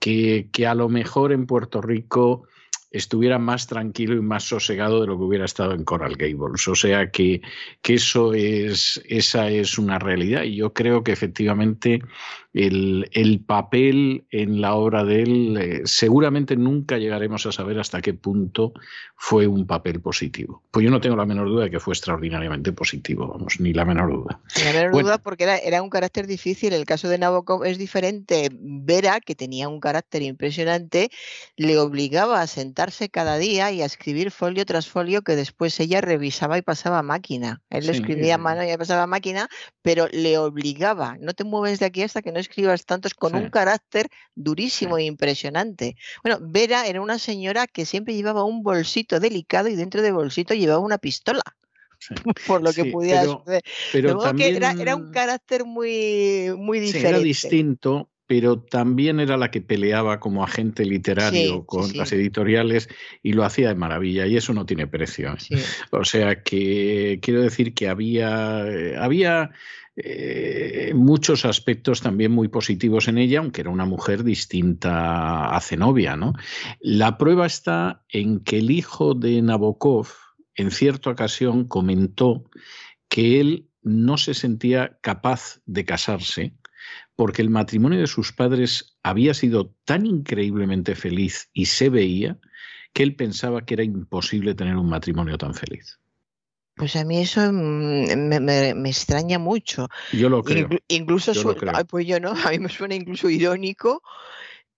que, 0.00 0.48
que, 0.52 0.66
a 0.66 0.74
lo 0.74 0.88
mejor 0.88 1.32
en 1.32 1.46
Puerto 1.46 1.80
Rico 1.80 2.48
estuviera 2.90 3.38
más 3.38 3.66
tranquilo 3.66 4.14
y 4.14 4.20
más 4.20 4.44
sosegado 4.44 5.00
de 5.00 5.06
lo 5.06 5.16
que 5.16 5.24
hubiera 5.24 5.44
estado 5.44 5.72
en 5.74 5.84
Coral 5.84 6.16
Gables. 6.16 6.66
O 6.68 6.74
sea 6.74 7.10
que, 7.10 7.40
que 7.82 7.94
eso 7.94 8.34
es, 8.34 9.00
esa 9.06 9.48
es 9.48 9.78
una 9.78 9.98
realidad 9.98 10.42
y 10.42 10.56
yo 10.56 10.72
creo 10.72 11.04
que 11.04 11.12
efectivamente 11.12 12.02
el, 12.52 13.08
el 13.12 13.40
papel 13.40 14.26
en 14.30 14.60
la 14.60 14.74
obra 14.74 15.04
de 15.04 15.22
él 15.22 15.56
eh, 15.56 15.80
seguramente 15.84 16.56
nunca 16.56 16.98
llegaremos 16.98 17.46
a 17.46 17.52
saber 17.52 17.78
hasta 17.78 18.02
qué 18.02 18.12
punto 18.12 18.72
fue 19.16 19.46
un 19.46 19.66
papel 19.66 20.00
positivo. 20.00 20.62
Pues 20.70 20.84
yo 20.84 20.90
no 20.90 21.00
tengo 21.00 21.16
la 21.16 21.26
menor 21.26 21.48
duda 21.48 21.64
de 21.64 21.70
que 21.70 21.80
fue 21.80 21.94
extraordinariamente 21.94 22.72
positivo, 22.72 23.28
vamos, 23.28 23.60
ni 23.60 23.72
la 23.72 23.84
menor 23.84 24.12
duda. 24.12 24.40
Ni 24.56 24.64
la 24.64 24.72
menor 24.72 25.02
duda 25.02 25.18
porque 25.18 25.44
era, 25.44 25.56
era 25.58 25.82
un 25.82 25.90
carácter 25.90 26.26
difícil. 26.26 26.72
El 26.72 26.84
caso 26.84 27.08
de 27.08 27.18
Nabokov 27.18 27.64
es 27.64 27.78
diferente. 27.78 28.50
Vera, 28.52 29.20
que 29.20 29.34
tenía 29.34 29.68
un 29.68 29.80
carácter 29.80 30.22
impresionante, 30.22 31.10
le 31.56 31.78
obligaba 31.78 32.40
a 32.40 32.46
sentar 32.46 32.90
cada 33.10 33.38
día 33.38 33.70
y 33.70 33.82
a 33.82 33.86
escribir 33.86 34.30
folio 34.30 34.64
tras 34.66 34.88
folio 34.88 35.22
que 35.22 35.36
después 35.36 35.78
ella 35.80 36.00
revisaba 36.00 36.58
y 36.58 36.62
pasaba 36.62 36.98
a 36.98 37.02
máquina. 37.02 37.62
Él 37.70 37.86
lo 37.86 37.92
escribía 37.92 38.34
a 38.34 38.38
mano 38.38 38.64
y 38.64 38.76
pasaba 38.76 39.04
a 39.04 39.06
máquina, 39.06 39.48
pero 39.82 40.08
le 40.12 40.38
obligaba, 40.38 41.16
no 41.20 41.32
te 41.32 41.44
mueves 41.44 41.78
de 41.78 41.86
aquí 41.86 42.02
hasta 42.02 42.22
que 42.22 42.32
no 42.32 42.39
escribas 42.40 42.84
tantos 42.84 43.14
con 43.14 43.34
un 43.34 43.50
carácter 43.50 44.08
durísimo 44.34 44.98
e 44.98 45.04
impresionante. 45.04 45.96
Bueno, 46.22 46.38
Vera 46.40 46.86
era 46.86 47.00
una 47.00 47.18
señora 47.18 47.66
que 47.66 47.86
siempre 47.86 48.14
llevaba 48.14 48.44
un 48.44 48.62
bolsito 48.62 49.20
delicado 49.20 49.68
y 49.68 49.76
dentro 49.76 50.02
del 50.02 50.14
bolsito 50.14 50.54
llevaba 50.54 50.80
una 50.80 50.98
pistola. 50.98 51.42
por 52.46 52.62
lo 52.62 52.72
que 52.72 52.86
pudiera 52.86 53.24
pero, 53.92 54.18
también, 54.18 54.56
era, 54.56 54.96
un 54.96 55.10
carácter 55.10 55.64
muy, 55.64 56.50
muy 56.56 56.80
diferente. 56.80 57.08
era 57.08 57.18
distinto, 57.18 58.08
pero 58.30 58.60
también 58.60 59.18
era 59.18 59.36
la 59.36 59.50
que 59.50 59.60
peleaba 59.60 60.20
como 60.20 60.44
agente 60.44 60.84
literario 60.84 61.66
con 61.66 61.96
las 61.96 62.12
editoriales 62.12 62.88
y 63.24 63.32
lo 63.32 63.44
hacía 63.44 63.70
de 63.70 63.74
maravilla 63.74 64.24
y 64.24 64.36
eso 64.36 64.54
no 64.54 64.66
tiene 64.66 64.86
precio. 64.86 65.34
O 65.90 66.04
sea 66.04 66.44
que 66.44 67.18
quiero 67.22 67.42
decir 67.42 67.74
que 67.74 67.88
había, 67.88 68.64
eh, 68.68 68.96
había 68.96 69.50
eh, 69.96 70.92
muchos 70.94 71.44
aspectos 71.44 72.02
también 72.02 72.30
muy 72.30 72.46
positivos 72.46 73.08
en 73.08 73.18
ella, 73.18 73.40
aunque 73.40 73.62
era 73.62 73.70
una 73.70 73.84
mujer 73.84 74.22
distinta 74.22 75.50
a 75.50 75.60
Zenobia. 75.60 76.14
¿no? 76.14 76.34
La 76.78 77.18
prueba 77.18 77.46
está 77.46 78.04
en 78.08 78.38
que 78.38 78.58
el 78.58 78.70
hijo 78.70 79.14
de 79.14 79.42
Nabokov 79.42 80.06
en 80.54 80.70
cierta 80.70 81.10
ocasión 81.10 81.64
comentó 81.64 82.44
que 83.08 83.40
él 83.40 83.66
no 83.82 84.18
se 84.18 84.34
sentía 84.34 84.98
capaz 85.02 85.60
de 85.66 85.84
casarse 85.84 86.54
porque 87.16 87.42
el 87.42 87.50
matrimonio 87.50 88.00
de 88.00 88.06
sus 88.06 88.32
padres 88.32 88.96
había 89.02 89.34
sido 89.34 89.74
tan 89.84 90.06
increíblemente 90.06 90.94
feliz 90.94 91.48
y 91.52 91.66
se 91.66 91.88
veía 91.88 92.38
que 92.92 93.02
él 93.02 93.14
pensaba 93.14 93.64
que 93.64 93.74
era 93.74 93.84
imposible 93.84 94.54
tener 94.54 94.76
un 94.76 94.88
matrimonio 94.88 95.38
tan 95.38 95.54
feliz. 95.54 95.98
Pues 96.76 96.96
a 96.96 97.04
mí 97.04 97.18
eso 97.18 97.52
mm, 97.52 98.16
me, 98.16 98.88
extraña 98.88 99.38
mucho. 99.38 99.88
Yo 100.12 100.28
lo 100.28 100.42
creo. 100.42 100.68
incluso, 100.88 101.32
pues 101.88 102.06
yo 102.06 102.20
no, 102.20 102.32
a 102.44 102.50
mí 102.50 102.58
me 102.58 102.68
suena 102.68 102.94
incluso 102.94 103.28
irónico 103.28 104.02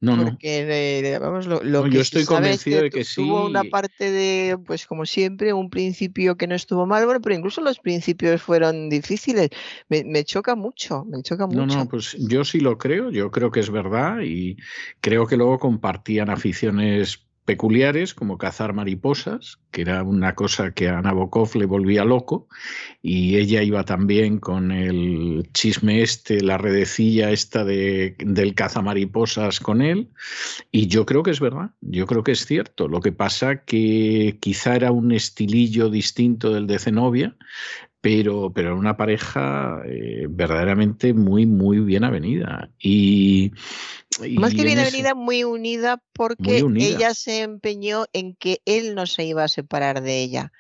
no, 0.03 0.25
Porque, 0.25 1.17
vamos, 1.21 1.47
lo, 1.47 1.61
que 1.85 1.91
yo 1.91 2.01
estoy 2.01 2.25
convencido 2.25 2.83
de 2.83 2.91
que 2.91 3.05
sí. 3.05 3.23
Tuvo 3.23 3.47
una 3.47 3.63
parte 3.63 4.11
de, 4.11 4.59
pues 4.59 4.85
como 4.85 5.07
siempre, 5.07 5.53
un 5.53 5.71
principio 5.71 6.37
que 6.37 6.49
no 6.49 6.57
estuvo 6.57 6.87
mal, 6.87 7.05
bueno, 7.05 7.21
pero 7.21 7.37
incluso 7.37 7.61
los 7.61 7.79
principios 7.79 8.43
fueron 8.43 8.89
difíciles. 8.89 9.51
Me, 9.89 10.25
choca 10.25 10.57
mucho, 10.57 11.05
me 11.05 11.23
choca 11.23 11.47
mucho. 11.47 11.67
No, 11.67 11.67
no, 11.67 11.89
pues 11.89 12.17
yo 12.19 12.45
sí 12.45 12.59
lo 12.59 12.79
creo, 12.79 13.13
yo 13.13 13.31
creo 13.31 13.53
que 13.53 13.61
es 13.61 13.71
verdad 13.71 14.23
y 14.23 14.57
creo 15.01 15.29
que 15.29 15.37
luego 15.37 15.61
compartían 15.61 16.31
aficiones 16.31 17.25
peculiares 17.45 18.15
como 18.15 18.39
cazar 18.39 18.73
mariposas, 18.73 19.59
que 19.71 19.83
era 19.83 20.03
una 20.03 20.35
cosa 20.35 20.73
que 20.73 20.89
a 20.89 21.01
Nabokov 21.01 21.57
le 21.57 21.67
volvía 21.67 22.05
loco, 22.05 22.49
y 23.03 23.37
ella 23.37 23.63
iba 23.63 23.85
también 23.85 24.39
con 24.39 24.71
el 24.71 25.49
chisme 25.53 26.03
este, 26.03 26.41
la 26.41 26.59
redecilla 26.59 27.31
esta 27.31 27.65
de, 27.65 28.17
del 28.19 28.55
cazamariposas 28.55 29.61
con 29.61 29.83
él, 29.83 30.11
y 30.71 30.87
yo 30.87 31.05
creo 31.05 31.23
que 31.23 31.33
es 31.33 31.41
verdad, 31.41 31.71
yo 31.81 32.07
creo 32.07 32.23
que 32.23 32.33
es 32.33 32.47
cierto. 32.47 32.89
Lo 32.89 33.01
que 33.01 33.13
pasa 33.13 33.65
que 33.65 34.39
quizá 34.41 34.77
era 34.77 34.93
un 34.93 35.13
estilillo 35.13 35.91
distinto 35.91 36.53
del 36.53 36.67
de 36.67 36.79
Zenobia, 36.79 37.37
pero, 38.03 38.53
pero 38.53 38.77
una 38.77 38.97
pareja 38.97 39.81
eh, 39.87 40.27
verdaderamente 40.29 41.15
muy, 41.15 41.47
muy 41.47 41.79
bien 41.79 42.05
avenida. 42.05 42.71
Y, 42.81 43.53
Más 44.39 44.55
que 44.55 44.65
bien 44.65 44.79
avenida, 44.79 45.15
muy 45.15 45.45
unida 45.45 46.03
porque 46.13 46.65
ella 46.77 47.15
se 47.15 47.43
empeñó 47.43 48.07
en 48.13 48.35
que 48.35 48.63
él 48.65 48.95
no 48.95 49.07
se 49.07 49.25
iba 49.25 49.45
a 49.45 49.49
separar 49.49 50.03
de 50.03 50.21
ella. 50.21 50.53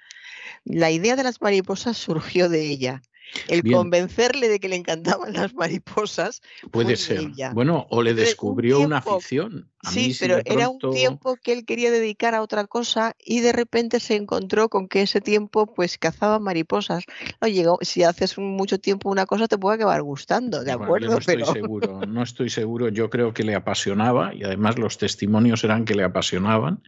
La 0.65 0.91
idea 0.91 1.17
de 1.17 1.25
las 1.25 1.41
mariposas 1.41 1.97
surgió 1.97 2.49
de 2.49 2.71
ella. 2.71 3.03
El 3.49 3.63
convencerle 3.71 4.49
de 4.49 4.61
que 4.61 4.69
le 4.69 4.77
encantaban 4.77 5.33
las 5.33 5.55
mariposas. 5.55 6.43
Puede 6.71 6.97
ser. 6.97 7.31
Bueno, 7.55 7.87
o 7.91 8.03
le 8.03 8.15
descubrió 8.15 8.81
una 8.81 8.99
afición 8.99 9.72
sí, 9.83 10.17
pero 10.19 10.39
era 10.45 10.69
un 10.69 10.79
tiempo 10.79 11.37
que 11.37 11.53
él 11.53 11.65
quería 11.65 11.91
dedicar 11.91 12.35
a 12.35 12.43
otra 12.43 12.67
cosa 12.67 13.15
y 13.19 13.41
de 13.41 13.53
repente 13.53 14.01
se 14.01 14.17
encontró 14.17 14.69
con 14.69 14.89
que 14.89 15.03
ese 15.03 15.21
tiempo 15.21 15.67
pues 15.67 15.99
cazaba 15.99 16.39
mariposas. 16.39 17.05
Oye, 17.41 17.65
si 17.83 18.03
haces 18.03 18.39
mucho 18.39 18.79
tiempo 18.79 19.11
una 19.11 19.27
cosa 19.27 19.49
te 19.49 19.59
puede 19.59 19.77
acabar 19.77 20.03
gustando, 20.03 20.65
¿de 20.65 20.73
acuerdo? 20.73 21.09
no 21.09 21.19
estoy 21.19 21.45
seguro, 21.45 22.01
no 22.07 22.23
estoy 22.23 22.51
seguro. 22.51 22.89
Yo 22.89 23.11
creo 23.11 23.35
que 23.35 23.45
le 23.45 23.55
apasionaba 23.55 24.35
y 24.35 24.45
además 24.45 24.79
los 24.79 24.99
testimonios 24.99 25.65
eran 25.65 25.85
que 25.85 25.95
le 25.95 26.05
apasionaban 26.05 26.83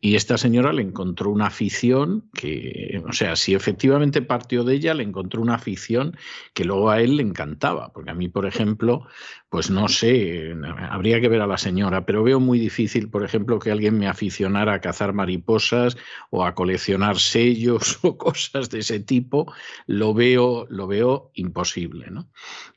y 0.00 0.14
esta 0.14 0.38
señora 0.38 0.72
le 0.72 0.82
encontró 0.82 1.30
una 1.30 1.46
afición 1.46 2.24
que, 2.34 3.02
o 3.08 3.12
sea, 3.12 3.36
si 3.36 3.54
efectivamente 3.54 4.22
partió 4.22 4.64
de 4.64 4.74
ella, 4.74 4.94
le 4.94 5.02
encontró 5.02 5.42
una 5.42 5.54
afición 5.54 6.16
que 6.54 6.64
luego 6.64 6.90
a 6.90 7.00
él 7.00 7.16
le 7.16 7.22
encantaba, 7.22 7.92
porque 7.92 8.10
a 8.10 8.14
mí, 8.14 8.28
por 8.28 8.46
ejemplo, 8.46 9.06
pues 9.50 9.70
no 9.70 9.88
sé, 9.88 10.54
habría 10.90 11.20
que 11.20 11.28
ver 11.28 11.40
a 11.40 11.46
la 11.46 11.56
señora, 11.56 12.04
pero 12.04 12.22
veo 12.22 12.38
muy 12.38 12.58
difícil, 12.58 13.08
por 13.08 13.24
ejemplo, 13.24 13.58
que 13.58 13.70
alguien 13.70 13.98
me 13.98 14.06
aficionara 14.06 14.74
a 14.74 14.80
cazar 14.80 15.14
mariposas 15.14 15.96
o 16.30 16.44
a 16.44 16.54
coleccionar 16.54 17.18
sellos 17.18 17.98
o 18.02 18.18
cosas 18.18 18.68
de 18.68 18.80
ese 18.80 19.00
tipo, 19.00 19.50
lo 19.86 20.12
veo, 20.12 20.66
lo 20.68 20.86
veo 20.86 21.30
imposible, 21.34 22.10
¿no? 22.10 22.28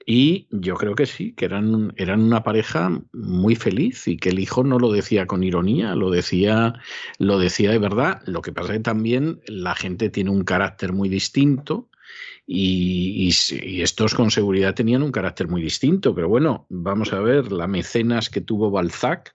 Y 0.05 0.47
yo 0.49 0.75
creo 0.75 0.95
que 0.95 1.05
sí, 1.05 1.33
que 1.33 1.45
eran, 1.45 1.93
eran 1.97 2.21
una 2.21 2.43
pareja 2.43 3.01
muy 3.11 3.55
feliz 3.55 4.07
y 4.07 4.17
que 4.17 4.29
el 4.29 4.39
hijo 4.39 4.63
no 4.63 4.79
lo 4.79 4.91
decía 4.91 5.27
con 5.27 5.43
ironía, 5.43 5.93
lo 5.95 6.09
decía, 6.09 6.73
lo 7.19 7.37
decía 7.37 7.71
de 7.71 7.79
verdad. 7.79 8.21
Lo 8.25 8.41
que 8.41 8.51
pasa 8.51 8.71
es 8.73 8.79
que 8.79 8.83
también 8.83 9.41
la 9.45 9.75
gente 9.75 10.09
tiene 10.09 10.31
un 10.31 10.43
carácter 10.43 10.93
muy 10.93 11.09
distinto 11.09 11.90
y, 12.45 13.29
estos 13.81 14.13
con 14.13 14.31
seguridad 14.31 14.73
tenían 14.73 15.03
un 15.03 15.11
carácter 15.11 15.47
muy 15.47 15.61
distinto, 15.61 16.13
pero 16.13 16.27
bueno, 16.27 16.65
vamos 16.69 17.13
a 17.13 17.19
ver, 17.19 17.51
la 17.51 17.67
mecenas 17.67 18.29
que 18.29 18.41
tuvo 18.41 18.71
Balzac, 18.71 19.33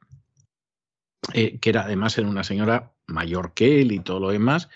eh, 1.32 1.58
que 1.58 1.70
era 1.70 1.82
además 1.82 2.18
era 2.18 2.28
una 2.28 2.44
señora 2.44 2.92
mayor 3.06 3.54
que 3.54 3.80
él 3.80 3.92
y 3.92 4.00
todo 4.00 4.20
lo 4.20 4.30
demás, 4.30 4.68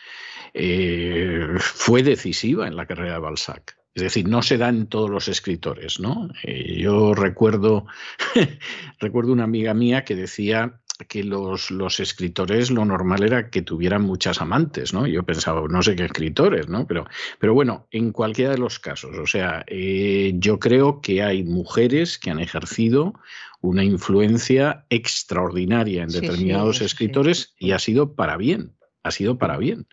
eh, 0.55 1.49
fue 1.59 2.03
decisiva 2.03 2.67
en 2.67 2.77
la 2.77 2.87
carrera 2.87 3.15
de 3.15 3.21
Balzac. 3.21 3.77
Es 3.95 4.03
decir, 4.05 4.29
no 4.29 4.43
se 4.43 4.57
da 4.57 4.69
en 4.69 4.87
todos 4.87 5.11
los 5.11 5.29
escritores, 5.29 5.99
¿no? 5.99 6.29
Eh, 6.45 6.79
yo 6.81 7.13
recuerdo, 7.13 7.87
recuerdo 9.01 9.33
una 9.33 9.45
amiga 9.45 9.75
mía 9.75 10.05
que 10.05 10.15
decía 10.15 10.81
que 11.09 11.25
los, 11.25 11.71
los, 11.71 12.01
escritores 12.01 12.71
lo 12.71 12.85
normal 12.85 13.23
era 13.23 13.51
que 13.51 13.63
tuvieran 13.63 14.03
muchas 14.03 14.41
amantes, 14.41 14.93
¿no? 14.93 15.07
Yo 15.07 15.23
pensaba, 15.23 15.63
no 15.69 15.83
sé 15.83 15.97
qué 15.97 16.05
escritores, 16.05 16.69
¿no? 16.69 16.87
Pero, 16.87 17.07
pero 17.39 17.55
bueno, 17.55 17.87
en 17.91 18.13
cualquiera 18.13 18.53
de 18.53 18.59
los 18.59 18.79
casos, 18.79 19.17
o 19.19 19.27
sea, 19.27 19.65
eh, 19.67 20.33
yo 20.37 20.59
creo 20.59 21.01
que 21.01 21.23
hay 21.23 21.43
mujeres 21.43 22.19
que 22.19 22.31
han 22.31 22.41
ejercido 22.41 23.15
una 23.61 23.85
influencia 23.85 24.87
extraordinaria 24.89 26.03
en 26.03 26.09
determinados 26.09 26.81
escritores 26.81 27.55
y 27.59 27.73
ha 27.73 27.79
sido 27.79 28.15
para 28.15 28.37
bien 28.37 28.75
ha 29.03 29.11
sido 29.11 29.39
para 29.39 29.57
bien. 29.57 29.87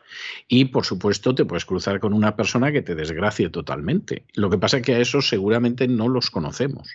Y 0.47 0.65
por 0.65 0.85
supuesto 0.85 1.33
te 1.33 1.45
puedes 1.45 1.65
cruzar 1.65 1.99
con 1.99 2.13
una 2.13 2.35
persona 2.35 2.71
que 2.71 2.81
te 2.81 2.95
desgracie 2.95 3.49
totalmente. 3.49 4.25
Lo 4.33 4.49
que 4.49 4.57
pasa 4.57 4.77
es 4.77 4.83
que 4.83 4.95
a 4.95 4.99
esos 4.99 5.29
seguramente 5.29 5.87
no 5.87 6.09
los 6.09 6.29
conocemos. 6.29 6.89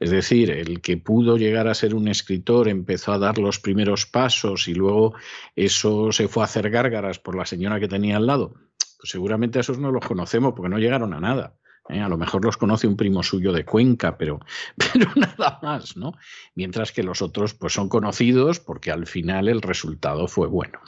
Es 0.00 0.10
decir, 0.10 0.50
el 0.50 0.80
que 0.80 0.96
pudo 0.96 1.36
llegar 1.36 1.66
a 1.66 1.74
ser 1.74 1.94
un 1.94 2.08
escritor 2.08 2.68
empezó 2.68 3.12
a 3.12 3.18
dar 3.18 3.38
los 3.38 3.58
primeros 3.58 4.06
pasos 4.06 4.68
y 4.68 4.74
luego 4.74 5.14
eso 5.56 6.12
se 6.12 6.28
fue 6.28 6.42
a 6.42 6.46
hacer 6.46 6.70
gárgaras 6.70 7.18
por 7.18 7.34
la 7.34 7.46
señora 7.46 7.80
que 7.80 7.88
tenía 7.88 8.16
al 8.16 8.26
lado. 8.26 8.54
Pues 8.98 9.10
seguramente 9.10 9.58
a 9.58 9.60
esos 9.60 9.78
no 9.78 9.90
los 9.90 10.06
conocemos 10.06 10.54
porque 10.54 10.68
no 10.68 10.78
llegaron 10.78 11.14
a 11.14 11.20
nada. 11.20 11.56
¿eh? 11.88 12.00
A 12.00 12.08
lo 12.08 12.16
mejor 12.16 12.44
los 12.44 12.56
conoce 12.56 12.86
un 12.86 12.96
primo 12.96 13.22
suyo 13.22 13.52
de 13.52 13.64
Cuenca, 13.64 14.16
pero, 14.16 14.40
pero 14.92 15.10
nada 15.16 15.58
más, 15.62 15.96
¿no? 15.96 16.12
Mientras 16.54 16.92
que 16.92 17.02
los 17.02 17.22
otros 17.22 17.54
pues 17.54 17.72
son 17.72 17.88
conocidos 17.88 18.60
porque 18.60 18.90
al 18.90 19.06
final 19.06 19.48
el 19.48 19.62
resultado 19.62 20.28
fue 20.28 20.46
bueno. 20.46 20.78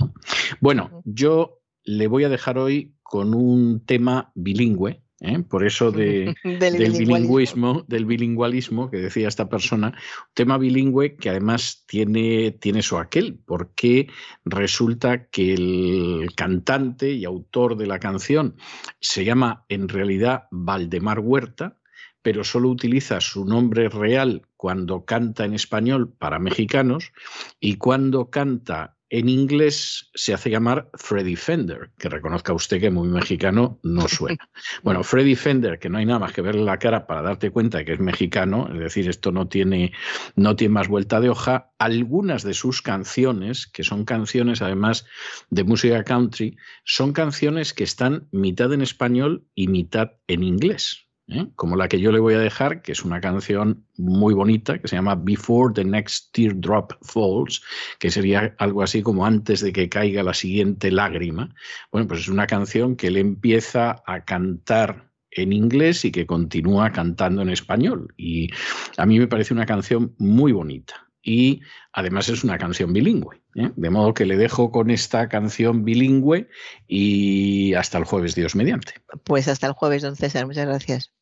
Bueno, 0.60 1.02
yo 1.04 1.60
le 1.84 2.06
voy 2.06 2.24
a 2.24 2.28
dejar 2.28 2.58
hoy 2.58 2.94
con 3.02 3.34
un 3.34 3.84
tema 3.84 4.30
bilingüe, 4.34 5.02
¿eh? 5.20 5.38
por 5.40 5.64
eso 5.64 5.92
de, 5.92 6.34
del, 6.44 6.92
bilingüismo, 6.92 7.84
del 7.86 8.06
bilingüalismo 8.06 8.90
que 8.90 8.98
decía 8.98 9.28
esta 9.28 9.48
persona, 9.48 9.88
un 9.88 10.34
tema 10.34 10.58
bilingüe 10.58 11.16
que 11.16 11.30
además 11.30 11.84
tiene, 11.86 12.52
tiene 12.52 12.82
su 12.82 12.98
aquel, 12.98 13.38
porque 13.44 14.08
resulta 14.44 15.26
que 15.26 15.54
el 15.54 16.30
cantante 16.34 17.12
y 17.12 17.24
autor 17.24 17.76
de 17.76 17.86
la 17.86 17.98
canción 17.98 18.56
se 19.00 19.24
llama 19.24 19.64
en 19.68 19.88
realidad 19.88 20.44
Valdemar 20.50 21.20
Huerta, 21.20 21.76
pero 22.22 22.44
solo 22.44 22.68
utiliza 22.68 23.20
su 23.20 23.44
nombre 23.44 23.88
real 23.88 24.42
cuando 24.56 25.04
canta 25.04 25.44
en 25.44 25.54
español 25.54 26.12
para 26.18 26.38
mexicanos 26.38 27.12
y 27.60 27.76
cuando 27.76 28.28
canta 28.28 28.98
en 29.10 29.28
inglés 29.28 30.08
se 30.14 30.32
hace 30.32 30.50
llamar 30.50 30.88
Freddy 30.94 31.34
Fender, 31.34 31.90
que 31.98 32.08
reconozca 32.08 32.52
usted 32.52 32.80
que 32.80 32.90
muy 32.90 33.08
mexicano 33.08 33.80
no 33.82 34.08
suena. 34.08 34.48
Bueno, 34.82 35.02
Freddy 35.02 35.34
Fender, 35.34 35.78
que 35.78 35.88
no 35.88 35.98
hay 35.98 36.06
nada 36.06 36.20
más 36.20 36.32
que 36.32 36.42
verle 36.42 36.62
la 36.62 36.78
cara 36.78 37.06
para 37.06 37.22
darte 37.22 37.50
cuenta 37.50 37.78
de 37.78 37.84
que 37.84 37.92
es 37.94 38.00
mexicano, 38.00 38.68
es 38.72 38.78
decir, 38.78 39.08
esto 39.08 39.32
no 39.32 39.48
tiene, 39.48 39.92
no 40.36 40.54
tiene 40.54 40.74
más 40.74 40.88
vuelta 40.88 41.20
de 41.20 41.28
hoja, 41.28 41.72
algunas 41.78 42.44
de 42.44 42.54
sus 42.54 42.82
canciones, 42.82 43.66
que 43.66 43.82
son 43.82 44.04
canciones 44.04 44.62
además 44.62 45.06
de 45.50 45.64
música 45.64 46.04
country, 46.04 46.56
son 46.84 47.12
canciones 47.12 47.74
que 47.74 47.84
están 47.84 48.28
mitad 48.30 48.72
en 48.72 48.82
español 48.82 49.46
y 49.54 49.68
mitad 49.68 50.12
en 50.28 50.44
inglés. 50.44 51.09
¿Eh? 51.30 51.48
como 51.56 51.76
la 51.76 51.88
que 51.88 52.00
yo 52.00 52.12
le 52.12 52.18
voy 52.18 52.34
a 52.34 52.38
dejar, 52.38 52.82
que 52.82 52.92
es 52.92 53.04
una 53.04 53.20
canción 53.20 53.84
muy 53.96 54.34
bonita, 54.34 54.78
que 54.78 54.88
se 54.88 54.96
llama 54.96 55.14
Before 55.14 55.72
the 55.74 55.84
Next 55.84 56.32
Teardrop 56.32 56.92
Falls, 57.02 57.62
que 57.98 58.10
sería 58.10 58.54
algo 58.58 58.82
así 58.82 59.02
como 59.02 59.26
antes 59.26 59.60
de 59.60 59.72
que 59.72 59.88
caiga 59.88 60.22
la 60.22 60.34
siguiente 60.34 60.90
lágrima. 60.90 61.54
Bueno, 61.92 62.06
pues 62.08 62.20
es 62.20 62.28
una 62.28 62.46
canción 62.46 62.96
que 62.96 63.08
él 63.08 63.16
empieza 63.16 64.02
a 64.06 64.24
cantar 64.24 65.10
en 65.30 65.52
inglés 65.52 66.04
y 66.04 66.10
que 66.10 66.26
continúa 66.26 66.90
cantando 66.90 67.42
en 67.42 67.50
español. 67.50 68.12
Y 68.16 68.50
a 68.96 69.06
mí 69.06 69.18
me 69.18 69.28
parece 69.28 69.54
una 69.54 69.66
canción 69.66 70.14
muy 70.18 70.52
bonita. 70.52 71.06
Y 71.22 71.60
además 71.92 72.28
es 72.28 72.44
una 72.44 72.58
canción 72.58 72.92
bilingüe. 72.92 73.42
¿eh? 73.54 73.70
De 73.76 73.90
modo 73.90 74.14
que 74.14 74.24
le 74.24 74.36
dejo 74.36 74.70
con 74.70 74.90
esta 74.90 75.28
canción 75.28 75.84
bilingüe 75.84 76.48
y 76.88 77.74
hasta 77.74 77.98
el 77.98 78.04
jueves, 78.04 78.34
Dios 78.34 78.56
mediante. 78.56 78.94
Pues 79.24 79.46
hasta 79.48 79.66
el 79.66 79.74
jueves, 79.74 80.02
don 80.02 80.16
César. 80.16 80.46
Muchas 80.46 80.66
gracias. 80.66 81.12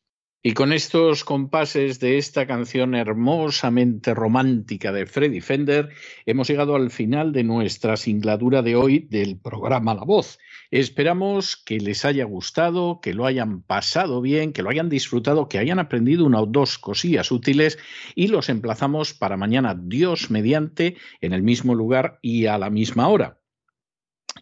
Y 0.41 0.53
con 0.53 0.71
estos 0.71 1.25
compases 1.25 1.99
de 1.99 2.17
esta 2.17 2.47
canción 2.47 2.95
hermosamente 2.95 4.13
romántica 4.13 4.93
de 4.93 5.05
Freddy 5.05 5.41
Fender, 5.41 5.89
hemos 6.25 6.47
llegado 6.47 6.77
al 6.77 6.91
final 6.91 7.33
de 7.33 7.43
nuestra 7.43 7.97
singladura 7.97 8.61
de 8.61 8.77
hoy 8.77 8.99
del 8.99 9.37
programa 9.37 9.95
La 9.95 10.05
Voz. 10.05 10.39
Esperamos 10.71 11.57
que 11.57 11.79
les 11.79 12.05
haya 12.05 12.23
gustado, 12.23 13.01
que 13.01 13.13
lo 13.13 13.25
hayan 13.25 13.63
pasado 13.63 14.21
bien, 14.21 14.53
que 14.53 14.63
lo 14.63 14.69
hayan 14.69 14.87
disfrutado, 14.87 15.49
que 15.49 15.57
hayan 15.57 15.77
aprendido 15.77 16.25
una 16.25 16.39
o 16.39 16.45
dos 16.45 16.77
cosillas 16.77 17.33
útiles 17.33 17.77
y 18.15 18.27
los 18.27 18.47
emplazamos 18.47 19.13
para 19.13 19.35
mañana, 19.35 19.77
Dios 19.77 20.31
mediante, 20.31 20.95
en 21.19 21.33
el 21.33 21.43
mismo 21.43 21.75
lugar 21.75 22.17
y 22.21 22.45
a 22.45 22.57
la 22.57 22.69
misma 22.69 23.09
hora. 23.09 23.41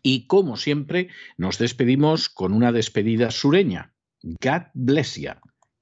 Y 0.03 0.27
como 0.27 0.57
siempre, 0.57 1.10
nos 1.38 1.57
despedimos 1.57 2.29
con 2.29 2.53
una 2.53 2.71
despedida 2.71 3.31
sureña. 3.31 3.95
God 4.21 4.67
bless 4.75 5.15
you. 5.15 5.31